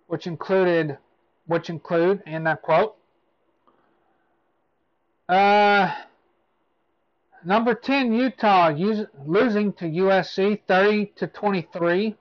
[0.09, 0.99] which included,
[1.47, 2.97] which include, and I quote,
[5.29, 5.95] uh,
[7.45, 12.17] number 10, Utah Utes, losing to USC 30 to 23.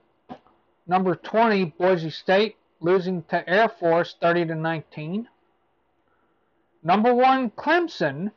[0.85, 5.27] Number 20, Boise State losing to Air Force 30 to 19.
[6.83, 8.31] Number 1, Clemson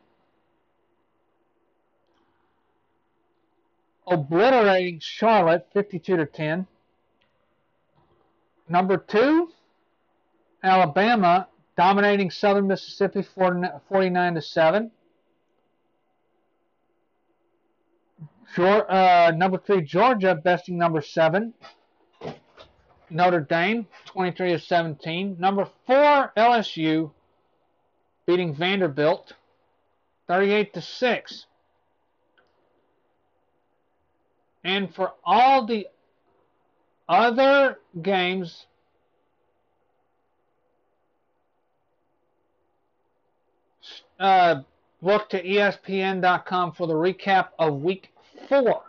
[4.06, 6.66] obliterating Charlotte 52 to 10.
[8.68, 9.48] Number 2,
[10.62, 14.90] Alabama dominating Southern Mississippi 49 to 7.
[18.58, 21.52] Uh, number 3, Georgia besting number 7.
[23.10, 25.36] Notre Dame 23 to 17.
[25.38, 27.10] Number 4, LSU
[28.26, 29.34] beating Vanderbilt
[30.26, 31.46] 38 to 6.
[34.66, 35.86] And for all the
[37.08, 38.66] other games,
[44.18, 44.62] uh,
[45.00, 48.12] look to ESPN.com for the recap of week
[48.48, 48.82] four.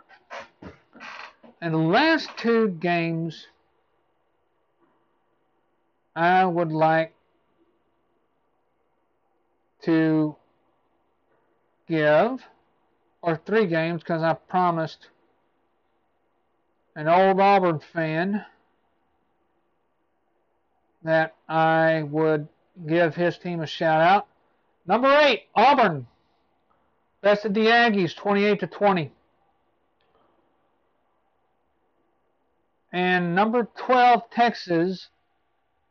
[1.60, 3.46] And the last two games
[6.16, 7.14] I would like
[9.82, 10.34] to
[11.86, 12.42] give,
[13.22, 15.06] or three games because I promised
[16.98, 18.44] an old Auburn fan
[21.04, 22.48] that I would
[22.88, 24.26] give his team a shout out.
[24.84, 26.08] Number eight, Auburn
[27.20, 29.12] bested the Aggies 28 to 20.
[32.92, 35.08] And number 12, Texas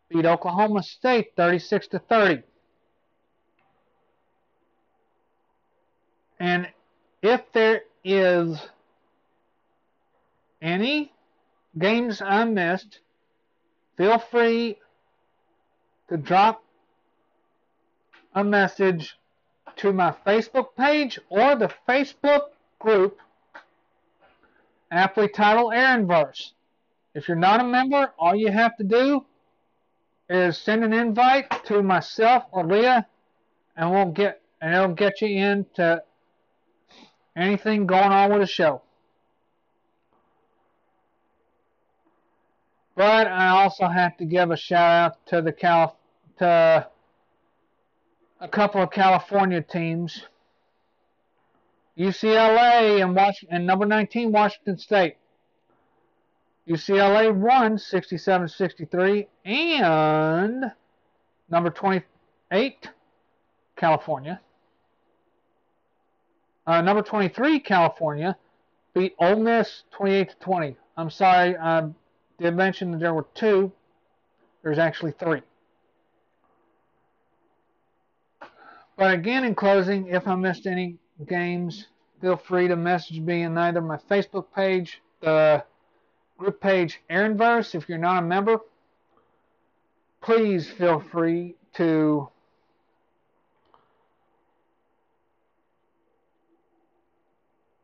[0.10, 2.44] beat Oklahoma State 36 to 30.
[6.38, 6.68] And
[7.22, 8.60] if there is
[10.62, 11.12] any
[11.78, 13.00] games I missed,
[13.98, 14.78] feel free
[16.10, 16.64] to drop
[18.34, 19.18] a message
[19.78, 22.50] to my Facebook page or the Facebook
[22.80, 23.20] group
[24.92, 26.52] aptly titled Aaronverse.
[27.14, 29.26] If you're not a member, all you have to do
[30.30, 33.08] is send an invite to myself or Leah,
[33.76, 36.02] and we'll get and it'll get you into
[37.36, 38.82] anything going on with the show.
[42.98, 45.92] But I also have to give a shout out to the Calif
[46.40, 46.88] to
[48.42, 50.24] a couple of California teams.
[51.96, 55.18] UCLA and, and number 19 Washington State.
[56.68, 60.66] UCLA won 67-63 and
[61.52, 62.90] number 28
[63.76, 64.42] California.
[66.66, 68.36] Uh, number 23 California
[68.96, 70.78] beat Ole Miss 28 to 20.
[70.98, 71.90] I'm sorry, I
[72.40, 73.72] did mention that there were two.
[74.64, 75.42] There's actually three.
[78.98, 81.88] But again, in closing, if I missed any games,
[82.20, 85.64] feel free to message me in either my Facebook page, the
[86.38, 87.76] group page Aaronverse.
[87.76, 88.60] If you're not a member,
[90.22, 92.30] please feel free to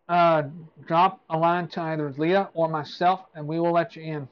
[0.10, 0.44] uh,
[0.88, 4.28] drop a line to either Leah or myself, and we will let you in.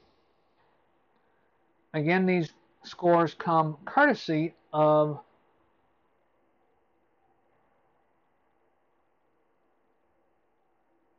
[1.94, 2.52] Again, these
[2.84, 5.20] scores come courtesy of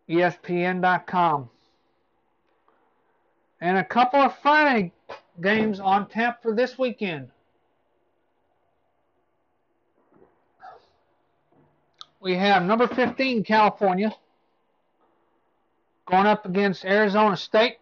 [0.09, 1.49] ESPN.com.
[3.61, 4.91] And a couple of Friday
[5.41, 7.29] games on tap for this weekend.
[12.19, 14.13] We have number 15, California,
[16.05, 17.77] going up against Arizona State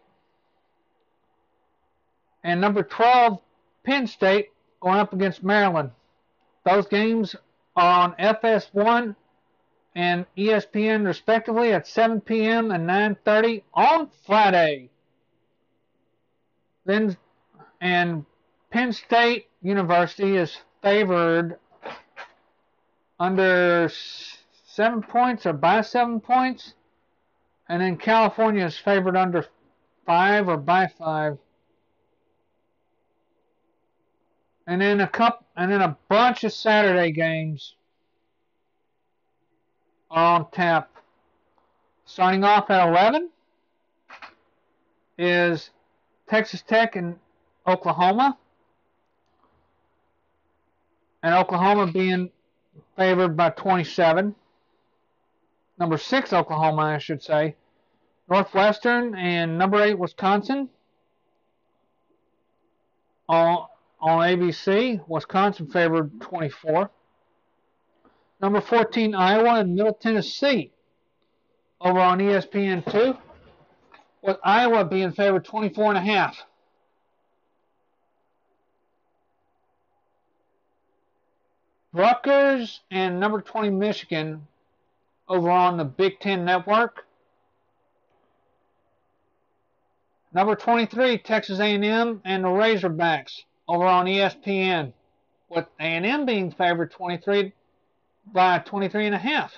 [2.44, 3.38] and number 12,
[3.84, 5.90] Penn State, going up against Maryland.
[6.64, 7.36] Those games
[7.76, 9.16] are on FS1
[9.94, 12.70] and ESPN respectively at 7 p.m.
[12.70, 14.90] and 9:30 on Friday.
[16.84, 17.16] Then
[17.80, 18.24] and
[18.70, 21.58] Penn State University is favored
[23.20, 23.90] under
[24.64, 26.74] 7 points or by 7 points
[27.68, 29.46] and then California is favored under
[30.06, 31.38] 5 or by 5
[34.66, 37.74] and then a couple and then a bunch of Saturday games
[40.10, 40.90] on tap.
[42.04, 43.30] Starting off at 11
[45.18, 45.70] is
[46.28, 47.16] Texas Tech and
[47.66, 48.36] Oklahoma.
[51.22, 52.30] And Oklahoma being
[52.96, 54.34] favored by 27.
[55.78, 57.56] Number 6 Oklahoma, I should say.
[58.28, 60.68] Northwestern and number 8 Wisconsin.
[63.28, 63.66] On,
[64.02, 66.90] on ABC, Wisconsin favored 24.
[68.40, 70.72] Number 14 Iowa and Middle Tennessee
[71.80, 73.16] over on ESPN2
[74.22, 76.36] with Iowa being favored 24 and a half.
[81.92, 84.48] Rutgers and number 20 Michigan
[85.28, 87.06] over on the Big Ten Network.
[90.32, 93.42] Number 23 Texas A&M and the Razorbacks
[93.72, 94.92] over on ESPN
[95.48, 97.54] with A&M being favored 23
[98.26, 99.50] by 23 and a half.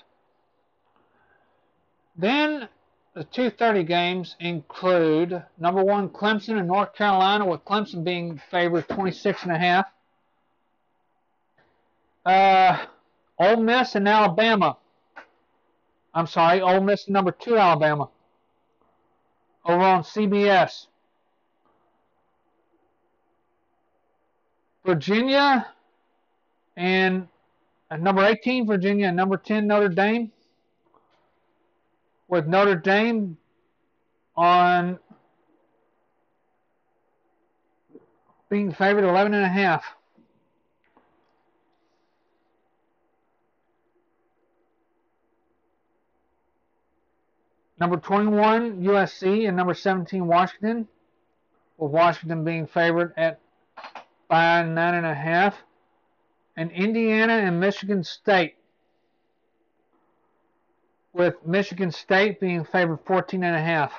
[2.16, 2.68] Then
[3.14, 9.42] the 2:30 games include number one Clemson and North Carolina, with Clemson being favored 26
[9.42, 9.86] and a half.
[12.24, 12.86] Uh,
[13.40, 14.76] Ole Miss and Alabama.
[16.14, 18.08] I'm sorry, Ole Miss number two Alabama.
[19.64, 20.86] Over on CBS.
[24.84, 25.66] Virginia
[26.76, 27.28] and
[27.90, 30.30] uh, number 18 Virginia and number 10 Notre Dame.
[32.28, 33.36] With Notre Dame
[34.36, 34.98] on
[38.48, 39.84] being favored 11 and a half.
[47.78, 50.88] Number 21, USC, and number 17, Washington,
[51.76, 53.40] with Washington being favored at
[54.28, 55.56] by nine and a half,
[56.56, 58.56] and Indiana and Michigan State,
[61.12, 63.92] with Michigan State being favored 14 and a half.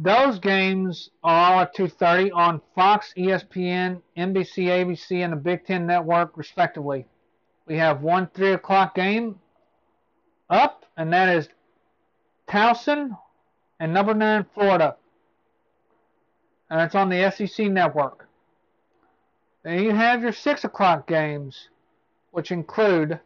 [0.00, 5.86] Those games are all at 2:30 on Fox, ESPN, NBC, ABC, and the Big Ten
[5.86, 7.06] Network, respectively.
[7.66, 9.40] We have one three o'clock game
[10.48, 11.48] up, and that is
[12.46, 13.18] Towson
[13.80, 14.96] and number nine Florida.
[16.70, 18.28] And it's on the SEC network.
[19.62, 21.68] Then you have your six o'clock games,
[22.30, 23.18] which include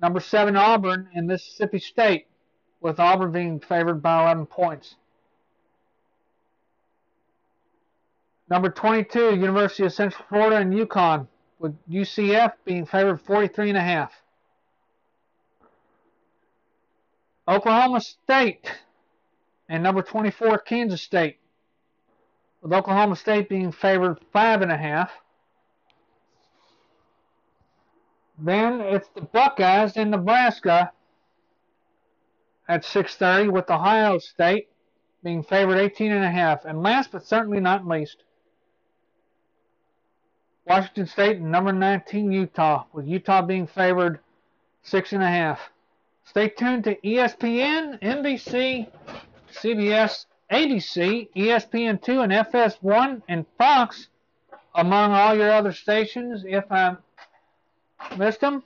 [0.00, 2.26] number seven Auburn and Mississippi State,
[2.80, 4.96] with Auburn being favored by 11 points.
[8.48, 13.82] Number 22, University of Central Florida and UConn, with UCF being favored 43 and a
[13.82, 14.12] half.
[17.46, 18.70] Oklahoma State
[19.68, 21.39] and number 24 Kansas State,
[22.62, 25.10] with Oklahoma State being favored five and a half.
[28.38, 30.92] Then it's the Buckeyes in Nebraska
[32.68, 34.68] at 6:30 with Ohio State
[35.22, 36.64] being favored 18 and a half.
[36.64, 38.24] And last but certainly not least,
[40.66, 44.20] Washington State and number 19 Utah, with Utah being favored
[44.82, 45.70] six and a half.
[46.24, 48.88] Stay tuned to ESPN, NBC,
[49.52, 54.08] CBS, ABC, ESPN2, and FS1 and Fox,
[54.74, 56.44] among all your other stations.
[56.46, 56.96] If I
[58.16, 58.64] missed them,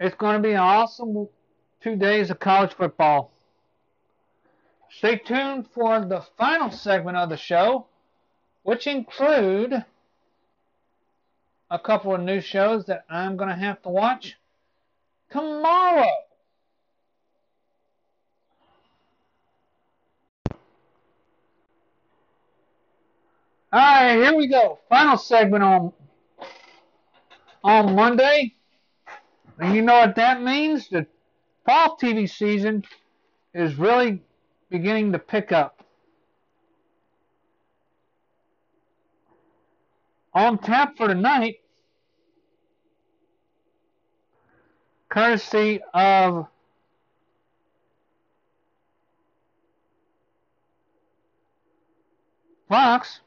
[0.00, 1.28] it's going to be an awesome
[1.82, 3.30] two days of college football.
[4.90, 7.86] Stay tuned for the final segment of the show,
[8.62, 9.84] which include
[11.70, 14.36] a couple of new shows that I'm going to have to watch
[15.30, 16.08] tomorrow.
[23.76, 24.78] All right, here we go.
[24.88, 25.92] Final segment on
[27.62, 28.54] on Monday.
[29.58, 30.88] And you know what that means?
[30.88, 31.06] The
[31.66, 32.84] fall TV season
[33.52, 34.22] is really
[34.70, 35.84] beginning to pick up.
[40.32, 41.56] On tap for tonight
[45.10, 46.46] courtesy of
[52.70, 53.20] Fox,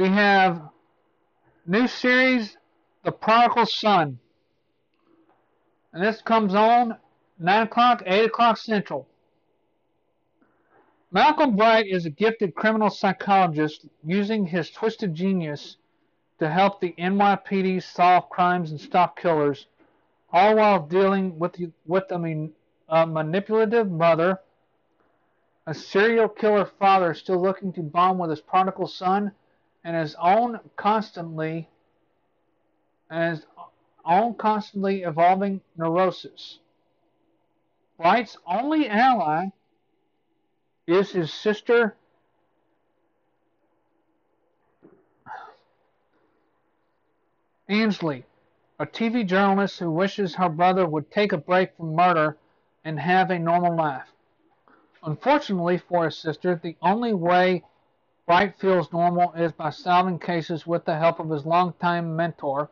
[0.00, 0.62] we have
[1.66, 2.56] new series,
[3.04, 4.18] The Prodigal Son.
[5.92, 6.96] And this comes on
[7.38, 9.06] 9 o'clock, 8 o'clock Central.
[11.12, 15.76] Malcolm Bright is a gifted criminal psychologist using his twisted genius
[16.38, 19.66] to help the NYPD solve crimes and stop killers
[20.32, 22.48] all while dealing with with a,
[22.88, 24.40] a manipulative mother,
[25.66, 29.32] a serial killer father still looking to bond with his prodigal son
[29.84, 31.68] and his own constantly
[33.10, 33.46] and his
[34.04, 36.58] own constantly evolving neurosis.
[37.96, 39.46] Bright's only ally
[40.86, 41.96] is his sister
[47.68, 48.24] Ainsley,
[48.80, 52.36] a TV journalist who wishes her brother would take a break from murder
[52.84, 54.08] and have a normal life.
[55.04, 57.62] Unfortunately for his sister, the only way
[58.30, 62.70] Bright feels normal is by solving cases with the help of his longtime mentor,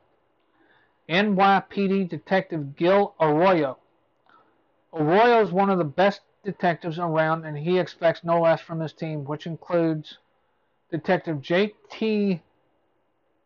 [1.09, 3.77] NYPD Detective Gil Arroyo.
[4.93, 8.93] Arroyo is one of the best detectives around, and he expects no less from his
[8.93, 10.19] team, which includes
[10.93, 12.41] Detective J.T.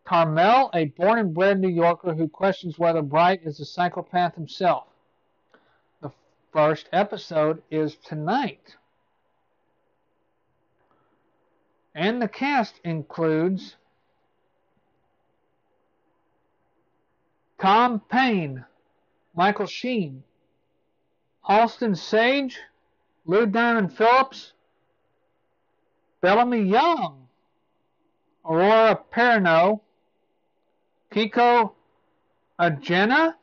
[0.05, 4.87] Carmel, a born and bred New Yorker who questions whether Bright is a psychopath himself.
[6.03, 6.11] The
[6.53, 8.77] first episode is tonight.
[11.95, 13.77] And the cast includes
[17.61, 18.65] Tom Payne,
[19.35, 20.23] Michael Sheen,
[21.49, 22.59] Halston Sage,
[23.27, 24.53] Lou Diamond Phillips,
[26.21, 27.29] Bellamy Young,
[28.45, 29.81] Aurora Perrineau,
[31.13, 31.73] Kiko
[32.59, 33.35] Agena,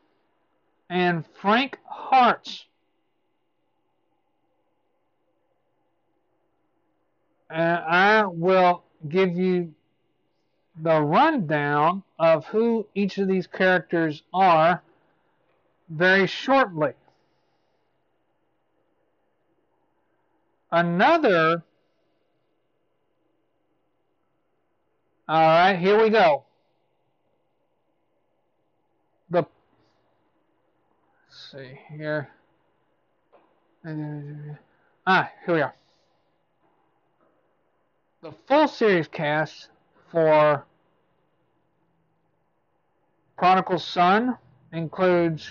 [0.90, 2.66] and Frank Harts.
[7.50, 9.74] And I will give you
[10.82, 14.82] the rundown of who each of these characters are
[15.90, 16.94] very shortly.
[20.72, 21.64] Another.
[25.28, 26.44] All right, here we go.
[29.30, 29.46] The.
[31.28, 32.30] Let's see here.
[35.06, 35.74] Ah, here we are.
[38.22, 39.70] The full series cast
[40.12, 40.66] for
[43.38, 44.38] Prodigal Son
[44.74, 45.50] includes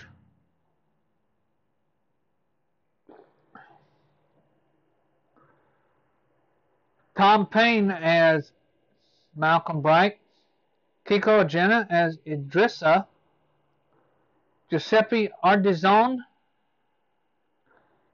[7.16, 8.52] Tom Payne as
[9.34, 10.18] Malcolm Bright,
[11.06, 13.06] Kiko Agena as Idrissa,
[14.68, 16.18] Giuseppe Ardizon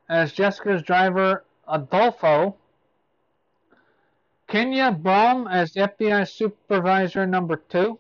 [0.08, 2.54] as Jessica's driver Adolfo,
[4.54, 7.98] Kenya Baum as FBI Supervisor Number 2,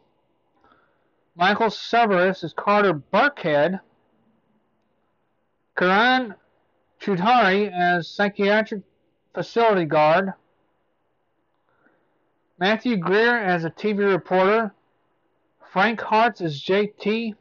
[1.34, 3.80] Michael Cerveris as Carter Burkhead,
[5.76, 6.36] Karan
[7.00, 8.82] Choudhury as Psychiatric
[9.34, 10.34] Facility Guard,
[12.60, 14.72] Matthew Greer as a TV reporter,
[15.72, 17.34] Frank Harts as JT,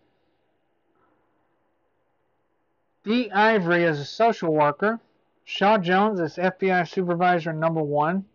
[3.04, 5.00] Dee Ivory as a social worker,
[5.44, 8.26] Shaw Jones as FBI Supervisor Number 1,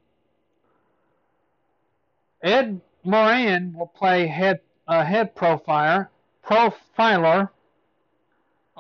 [2.43, 6.09] Ed Moran will play head uh, head profiler,
[6.45, 7.51] profiler.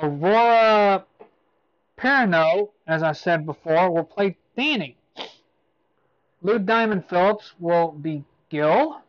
[0.00, 1.04] Aurora
[1.96, 4.96] Perrineau, as I said before, will play Danny.
[6.40, 9.02] Lou Diamond Phillips will be Gil.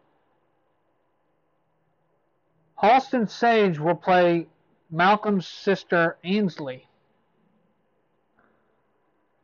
[2.82, 4.48] Halston Sage will play
[4.90, 6.88] Malcolm's sister Ainsley.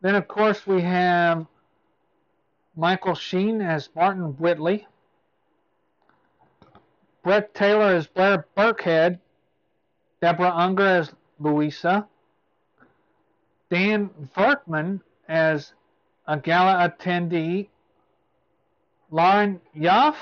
[0.01, 1.45] Then, of course, we have
[2.76, 4.88] Michael Sheen as Martin Whitley.
[7.26, 9.19] Bret Taylor as Blair Burkhead.
[10.21, 12.07] Deborah Unger as Louisa.
[13.71, 15.73] Dan Verkman as
[16.28, 17.67] a gala attendee
[19.09, 20.15] Lauren Yaff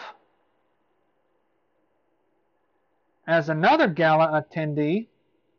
[3.28, 5.08] as another gala attendee,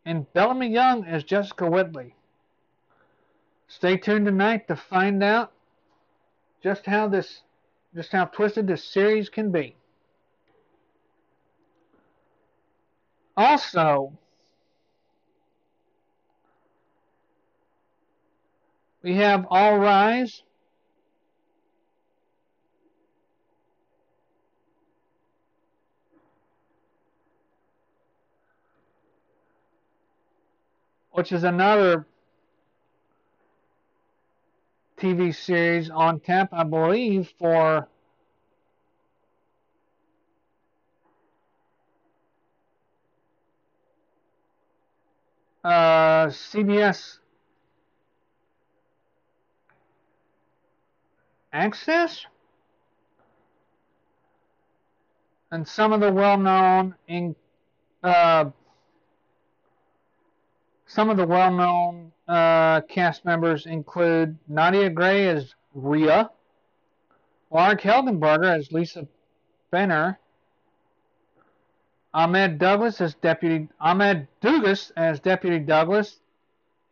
[0.05, 2.15] and Bellamy Young as Jessica Whitley.
[3.69, 5.53] Stay tuned tonight to find out
[6.63, 7.43] just how this
[7.95, 9.77] just how twisted this series can be.
[13.37, 14.17] Also,
[19.03, 20.43] we have All Rise.
[31.11, 32.07] Which is another
[34.99, 37.89] TV series on tap, I believe, for
[45.65, 47.19] uh, CBS
[51.53, 52.27] Access?
[55.51, 57.37] And some of the well-known in
[58.03, 58.47] uh,
[60.87, 66.31] some of the well-known uh, cast members include Nadia Gray as Rhea,
[67.53, 69.07] Marg Helgenberger as Lisa
[69.71, 70.19] Benner,
[72.15, 76.21] Ahmed Douglas as Deputy Ahmed Dugas as Deputy Douglas,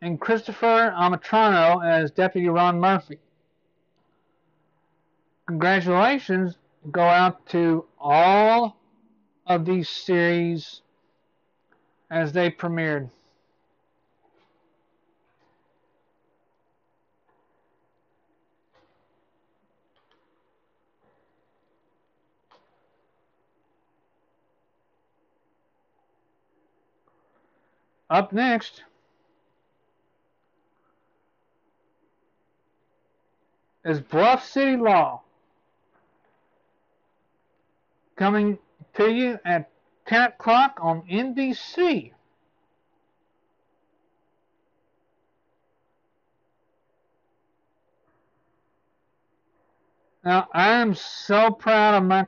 [0.01, 3.19] and Christopher Amatrano as Deputy Ron Murphy.
[5.47, 6.57] Congratulations
[6.91, 8.77] go out to all
[9.47, 10.81] of these series
[12.11, 13.09] as they premiered.
[28.13, 28.83] Up next
[33.83, 35.23] is Bluff City Law
[38.15, 38.59] coming
[38.93, 39.71] to you at
[40.05, 42.11] 10 o'clock on NBC.
[50.23, 52.27] Now I am so proud of my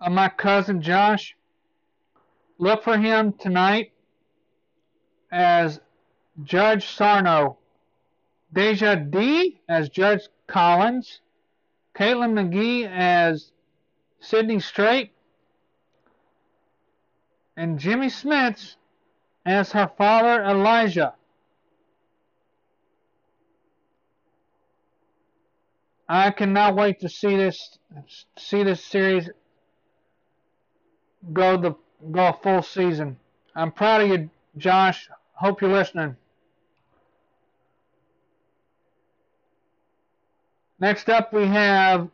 [0.00, 1.34] of my cousin Josh.
[2.58, 3.92] Look for him tonight
[5.30, 5.80] as
[6.42, 7.58] Judge Sarno,
[8.52, 11.20] Deja D as Judge Collins,
[11.94, 13.52] Caitlin McGee as
[14.18, 15.12] Sydney Strait,
[17.56, 18.74] and Jimmy Smits
[19.46, 21.14] as her father Elijah.
[26.08, 27.78] I cannot wait to see this
[28.36, 29.28] see this series
[31.32, 31.74] go the
[32.10, 33.16] go a full season.
[33.54, 35.08] I'm proud of you, Josh.
[35.34, 36.16] Hope you're listening.
[40.80, 42.08] Next up, we have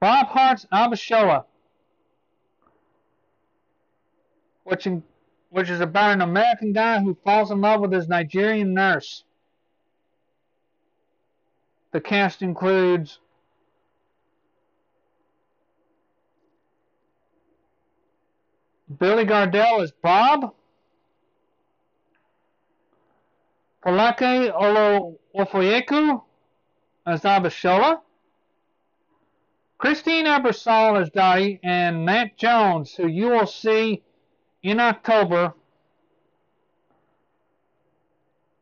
[0.00, 1.44] Bob Hearts Abishola,
[4.64, 5.02] which, in,
[5.50, 9.24] which is about an American guy who falls in love with his Nigerian nurse.
[11.92, 13.18] The cast includes
[18.98, 20.54] Billy Gardell as Bob.
[23.84, 26.22] Folake Olo Ofoyeku
[27.06, 28.00] as Abishola.
[29.78, 34.04] Christine Ebersole as Dottie, and Matt Jones, who you will see
[34.62, 35.54] in October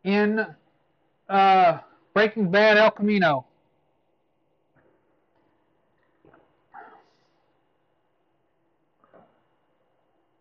[0.03, 0.47] in
[1.29, 1.79] uh,
[2.15, 3.47] Breaking Bad El Camino.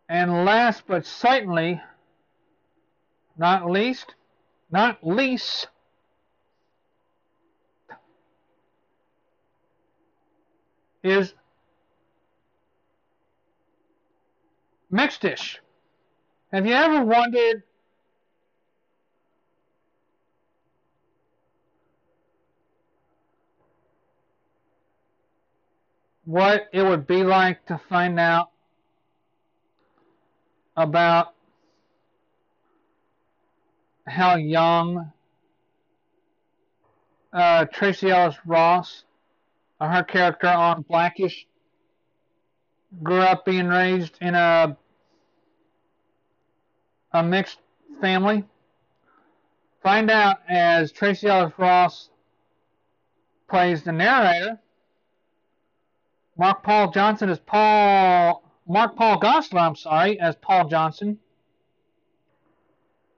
[0.10, 1.80] And last but certainly
[3.38, 4.16] not least,
[4.72, 5.68] not least,
[11.04, 11.36] is
[14.90, 15.62] mixed-ish.
[16.52, 17.62] Have you ever wondered
[26.26, 28.50] what it would be like to find out
[30.80, 31.34] about
[34.08, 35.12] how young
[37.34, 39.04] uh, Tracee Ellis Ross,
[39.82, 41.46] uh, her character on Blackish,
[43.04, 44.78] grew up being raised in a
[47.12, 47.60] a mixed
[48.00, 48.46] family.
[49.84, 52.10] Find out as Tracee Ellis Ross
[53.50, 54.60] plays the narrator.
[56.38, 61.18] Mark Paul Johnson is Paul Mark Paul Gosselaar, I'm sorry, as Paul Johnson,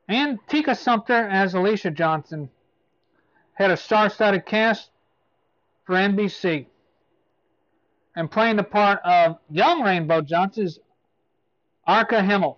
[0.08, 2.49] and Tika Sumpter as Alicia Johnson.
[3.54, 4.89] Had a star-studded cast
[5.86, 6.68] for NBC.
[8.16, 10.80] And playing the part of young Rainbow Johnson is
[11.86, 12.58] Himmel.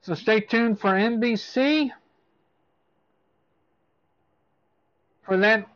[0.00, 1.90] So stay tuned for NBC
[5.22, 5.68] for that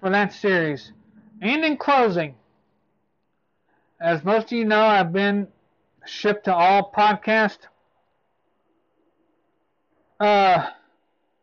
[0.00, 0.92] for that series.
[1.42, 2.34] And in closing,
[4.00, 5.46] as most of you know, I've been
[6.06, 7.58] shipped to all podcast
[10.18, 10.70] uh,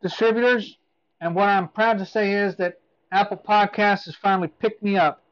[0.01, 0.77] distributors,
[1.21, 2.79] and what I'm proud to say is that
[3.11, 5.23] Apple Podcasts has finally picked me up.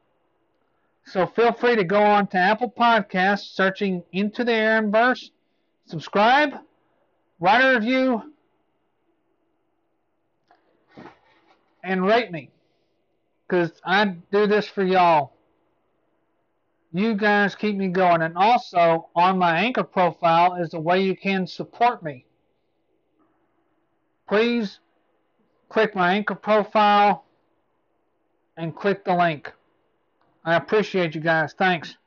[1.05, 5.29] So feel free to go on to Apple Podcasts, searching Into the Aaronverse,
[5.85, 6.53] subscribe,
[7.39, 8.33] write a review,
[11.83, 12.49] and rate me.
[13.47, 15.34] Because I do this for y'all
[16.97, 18.21] you guys keep me going.
[18.21, 22.25] And also, on my Anchor profile is the way you can support me.
[24.27, 24.79] Please
[25.69, 27.25] click my Anchor profile
[28.57, 29.51] and click the link.
[30.43, 31.53] I appreciate you guys.
[31.53, 31.97] Thanks.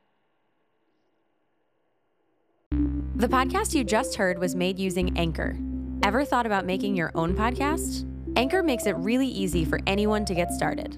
[2.71, 5.57] The podcast you just heard was made using Anchor.
[6.03, 8.05] Ever thought about making your own podcast?
[8.37, 10.97] Anchor makes it really easy for anyone to get started.